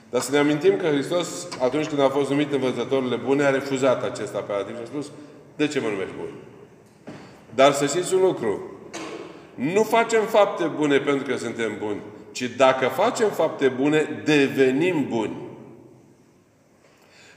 Dar 0.10 0.22
să 0.22 0.32
ne 0.32 0.38
amintim 0.38 0.78
că 0.78 0.88
Hristos, 0.88 1.48
atunci 1.62 1.88
când 1.88 2.02
a 2.02 2.10
fost 2.10 2.30
numit 2.30 2.54
învățătorile 2.54 3.16
bune, 3.16 3.44
a 3.44 3.50
refuzat 3.50 4.04
acest 4.04 4.36
aparativ 4.36 4.76
și 4.76 4.82
a 4.82 4.86
spus, 4.86 5.12
de 5.56 5.68
ce 5.68 5.80
mă 5.80 5.88
numești 5.88 6.14
bun? 6.18 6.30
Dar 7.56 7.72
să 7.72 7.86
știți 7.86 8.14
un 8.14 8.22
lucru, 8.22 8.72
nu 9.56 9.84
facem 9.84 10.26
fapte 10.26 10.66
bune 10.66 10.98
pentru 10.98 11.32
că 11.32 11.38
suntem 11.38 11.78
buni, 11.80 12.02
ci 12.32 12.44
dacă 12.58 12.88
facem 12.88 13.30
fapte 13.30 13.68
bune, 13.68 14.22
devenim 14.26 15.06
buni. 15.10 15.36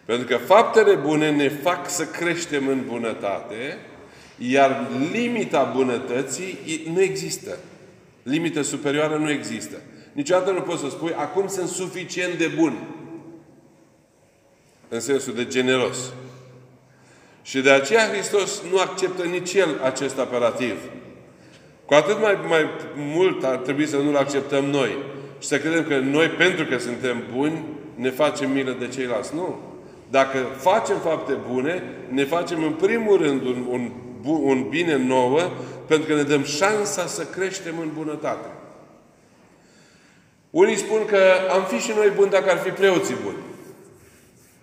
Pentru 0.04 0.26
că 0.26 0.36
faptele 0.36 0.94
bune 0.94 1.30
ne 1.30 1.48
fac 1.48 1.90
să 1.90 2.04
creștem 2.04 2.68
în 2.68 2.84
bunătate, 2.86 3.78
iar 4.38 4.86
limita 5.12 5.72
bunătății 5.76 6.58
nu 6.92 7.00
există. 7.00 7.58
Limită 8.24 8.62
superioară 8.62 9.16
nu 9.16 9.30
există. 9.30 9.76
Niciodată 10.12 10.50
nu 10.50 10.60
poți 10.60 10.80
să 10.80 10.88
spui, 10.88 11.12
acum 11.16 11.46
sunt 11.46 11.68
suficient 11.68 12.34
de 12.34 12.46
bun. 12.46 12.86
În 14.88 15.00
sensul 15.00 15.34
de 15.34 15.46
generos. 15.46 16.12
Și 17.42 17.60
de 17.60 17.70
aceea 17.70 18.08
Hristos 18.08 18.62
nu 18.70 18.78
acceptă 18.78 19.22
nici 19.22 19.54
El 19.54 19.80
acest 19.82 20.18
aparativ. 20.18 20.74
Cu 21.84 21.94
atât 21.94 22.20
mai, 22.20 22.38
mai 22.48 22.64
mult 22.96 23.44
ar 23.44 23.56
trebui 23.56 23.86
să 23.86 23.96
nu-L 23.96 24.16
acceptăm 24.16 24.64
noi 24.64 24.96
și 25.38 25.48
să 25.48 25.58
credem 25.58 25.84
că 25.84 25.98
noi, 25.98 26.28
pentru 26.28 26.64
că 26.64 26.78
suntem 26.78 27.22
buni, 27.34 27.64
ne 27.94 28.10
facem 28.10 28.50
milă 28.50 28.76
de 28.78 28.88
ceilalți. 28.88 29.34
Nu. 29.34 29.60
Dacă 30.10 30.38
facem 30.56 30.96
fapte 30.98 31.36
bune, 31.50 31.82
ne 32.08 32.24
facem 32.24 32.62
în 32.62 32.72
primul 32.72 33.16
rând 33.16 33.42
un, 33.42 33.66
un, 33.68 33.90
un 34.24 34.66
bine 34.68 34.96
nouă, 34.96 35.50
pentru 35.86 36.06
că 36.06 36.14
ne 36.14 36.22
dăm 36.22 36.44
șansa 36.44 37.06
să 37.06 37.24
creștem 37.24 37.78
în 37.78 37.90
bunătate. 37.94 38.48
Unii 40.50 40.76
spun 40.76 41.04
că 41.04 41.20
am 41.50 41.64
fi 41.64 41.76
și 41.76 41.92
noi 41.96 42.12
buni 42.14 42.30
dacă 42.30 42.50
ar 42.50 42.58
fi 42.58 42.70
preoții 42.70 43.16
buni. 43.22 43.36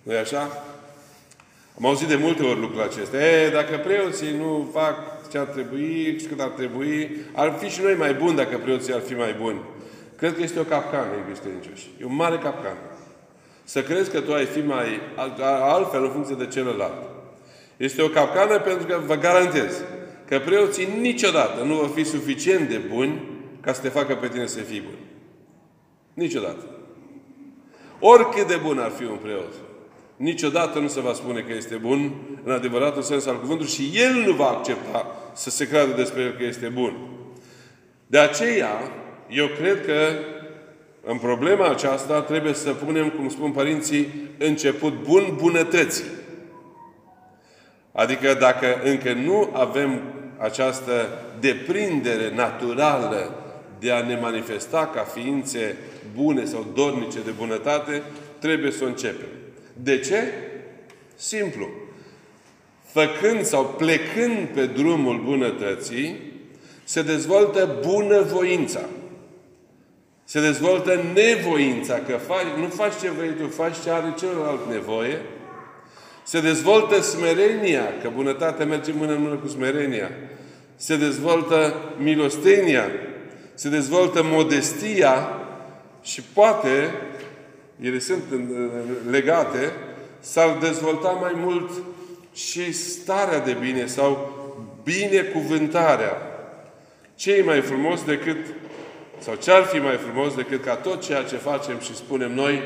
nu 0.02 0.16
așa? 0.16 0.64
Am 1.78 1.86
auzit 1.86 2.08
de 2.08 2.16
multe 2.16 2.42
ori 2.42 2.60
lucrurile 2.60 2.84
acestea. 2.84 3.20
E, 3.20 3.50
dacă 3.50 3.78
preoții 3.78 4.36
nu 4.36 4.70
fac 4.72 4.96
ce 5.30 5.38
ar 5.38 5.46
trebui 5.46 6.16
și 6.20 6.26
cât 6.26 6.40
ar 6.40 6.48
trebui, 6.48 7.16
ar 7.32 7.56
fi 7.58 7.68
și 7.68 7.82
noi 7.82 7.94
mai 7.94 8.14
buni 8.14 8.36
dacă 8.36 8.58
preoții 8.58 8.94
ar 8.94 9.00
fi 9.00 9.14
mai 9.14 9.36
buni. 9.40 9.60
Cred 10.16 10.34
că 10.34 10.42
este 10.42 10.60
o 10.60 10.62
capcană, 10.62 11.08
iubiți 11.18 11.40
credincioși. 11.40 11.90
E 12.00 12.04
un 12.04 12.14
mare 12.14 12.38
capcan. 12.38 12.76
Să 13.64 13.82
crezi 13.82 14.10
că 14.10 14.20
tu 14.20 14.32
ai 14.32 14.44
fi 14.44 14.60
mai 14.60 15.00
altfel 15.62 16.04
în 16.04 16.10
funcție 16.10 16.34
de 16.38 16.46
celălalt. 16.46 17.02
Este 17.76 18.02
o 18.02 18.08
capcană 18.08 18.58
pentru 18.58 18.86
că 18.86 19.00
vă 19.06 19.14
garantez 19.14 19.82
că 20.32 20.38
preoții 20.38 20.88
niciodată 21.00 21.62
nu 21.62 21.74
vor 21.74 21.90
fi 21.94 22.04
suficient 22.04 22.68
de 22.68 22.76
buni 22.76 23.22
ca 23.60 23.72
să 23.72 23.80
te 23.80 23.88
facă 23.88 24.14
pe 24.14 24.28
tine 24.28 24.46
să 24.46 24.60
fii 24.60 24.80
bun. 24.80 24.98
Niciodată. 26.14 26.66
Oricât 28.00 28.46
de 28.46 28.58
bun 28.62 28.78
ar 28.78 28.90
fi 28.90 29.04
un 29.04 29.16
preot, 29.22 29.52
niciodată 30.16 30.78
nu 30.78 30.88
se 30.88 31.00
va 31.00 31.12
spune 31.12 31.40
că 31.40 31.52
este 31.54 31.74
bun 31.74 32.12
în 32.44 32.52
adevăratul 32.52 33.02
sens 33.02 33.26
al 33.26 33.40
cuvântului 33.40 33.72
și 33.72 33.90
el 33.94 34.24
nu 34.26 34.32
va 34.32 34.48
accepta 34.48 35.06
să 35.34 35.50
se 35.50 35.68
creadă 35.68 35.92
despre 35.92 36.22
el 36.22 36.32
că 36.32 36.44
este 36.44 36.66
bun. 36.66 36.96
De 38.06 38.18
aceea, 38.18 38.80
eu 39.28 39.46
cred 39.46 39.84
că 39.84 40.08
în 41.04 41.18
problema 41.18 41.68
aceasta 41.68 42.20
trebuie 42.20 42.54
să 42.54 42.72
punem, 42.72 43.10
cum 43.10 43.28
spun 43.28 43.50
părinții, 43.50 44.08
început 44.38 44.92
bun 45.02 45.36
bunătății. 45.36 46.04
Adică 47.92 48.34
dacă 48.34 48.80
încă 48.84 49.12
nu 49.12 49.50
avem 49.52 50.00
această 50.42 51.08
deprindere 51.40 52.34
naturală 52.34 53.34
de 53.78 53.90
a 53.90 54.06
ne 54.06 54.18
manifesta 54.20 54.90
ca 54.94 55.02
ființe 55.02 55.76
bune 56.14 56.44
sau 56.44 56.66
dornice 56.74 57.18
de 57.24 57.30
bunătate, 57.30 58.02
trebuie 58.38 58.70
să 58.70 58.84
o 58.84 58.86
începem. 58.86 59.28
De 59.82 59.98
ce? 59.98 60.22
Simplu. 61.14 61.68
Făcând 62.84 63.44
sau 63.44 63.64
plecând 63.64 64.48
pe 64.54 64.66
drumul 64.66 65.22
bunătății, 65.24 66.16
se 66.84 67.02
dezvoltă 67.02 67.78
bunăvoința. 67.86 68.80
Se 70.24 70.40
dezvoltă 70.40 71.00
nevoința, 71.14 71.94
că 71.94 72.16
faci, 72.16 72.58
nu 72.58 72.68
faci 72.68 72.92
ce 73.00 73.10
vrei 73.10 73.30
tu, 73.30 73.48
faci 73.48 73.82
ce 73.82 73.90
are 73.90 74.14
celălalt 74.18 74.60
nevoie. 74.70 75.20
Se 76.24 76.40
dezvoltă 76.40 77.00
smerenia, 77.00 77.82
că 78.02 78.10
bunătatea 78.14 78.66
merge 78.66 78.92
mână 78.92 79.12
în 79.12 79.22
mână 79.22 79.34
cu 79.34 79.48
smerenia. 79.48 80.10
Se 80.76 80.96
dezvoltă 80.96 81.74
milostenia, 81.98 82.90
se 83.54 83.68
dezvoltă 83.68 84.22
modestia 84.24 85.28
și 86.02 86.22
poate, 86.22 86.94
ele 87.80 87.98
sunt 87.98 88.22
legate, 89.10 89.72
s-ar 90.20 90.56
dezvolta 90.60 91.08
mai 91.08 91.32
mult 91.36 91.70
și 92.34 92.72
starea 92.72 93.38
de 93.40 93.56
bine 93.60 93.86
sau 93.86 94.32
binecuvântarea. 94.84 96.16
Ce 97.14 97.32
e 97.32 97.42
mai 97.42 97.60
frumos 97.60 98.04
decât, 98.04 98.36
sau 99.18 99.34
ce 99.34 99.50
ar 99.50 99.62
fi 99.62 99.78
mai 99.78 99.96
frumos 99.96 100.34
decât 100.34 100.64
ca 100.64 100.74
tot 100.74 101.02
ceea 101.02 101.22
ce 101.22 101.36
facem 101.36 101.78
și 101.78 101.96
spunem 101.96 102.34
noi 102.34 102.62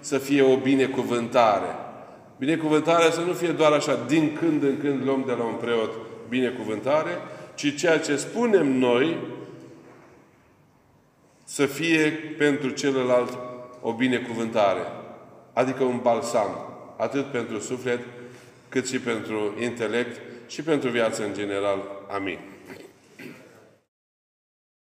să 0.00 0.18
fie 0.18 0.42
o 0.42 0.56
binecuvântare. 0.56 1.74
Binecuvântarea 2.40 3.10
să 3.10 3.20
nu 3.20 3.32
fie 3.32 3.52
doar 3.52 3.72
așa, 3.72 4.04
din 4.06 4.36
când 4.40 4.62
în 4.62 4.78
când 4.80 5.04
luăm 5.04 5.24
de 5.26 5.32
la 5.32 5.44
un 5.44 5.54
preot 5.54 5.90
binecuvântare, 6.28 7.10
ci 7.54 7.76
ceea 7.76 7.98
ce 7.98 8.16
spunem 8.16 8.78
noi 8.78 9.16
să 11.44 11.66
fie 11.66 12.10
pentru 12.38 12.70
celălalt 12.70 13.38
o 13.80 13.92
binecuvântare, 13.92 14.80
adică 15.52 15.84
un 15.84 15.98
balsam, 16.02 16.50
atât 16.96 17.24
pentru 17.24 17.58
suflet, 17.58 18.00
cât 18.68 18.88
și 18.88 18.98
pentru 18.98 19.54
intelect 19.62 20.20
și 20.48 20.62
pentru 20.62 20.88
viață 20.90 21.24
în 21.24 21.34
general. 21.34 21.78
Amin. 22.10 22.38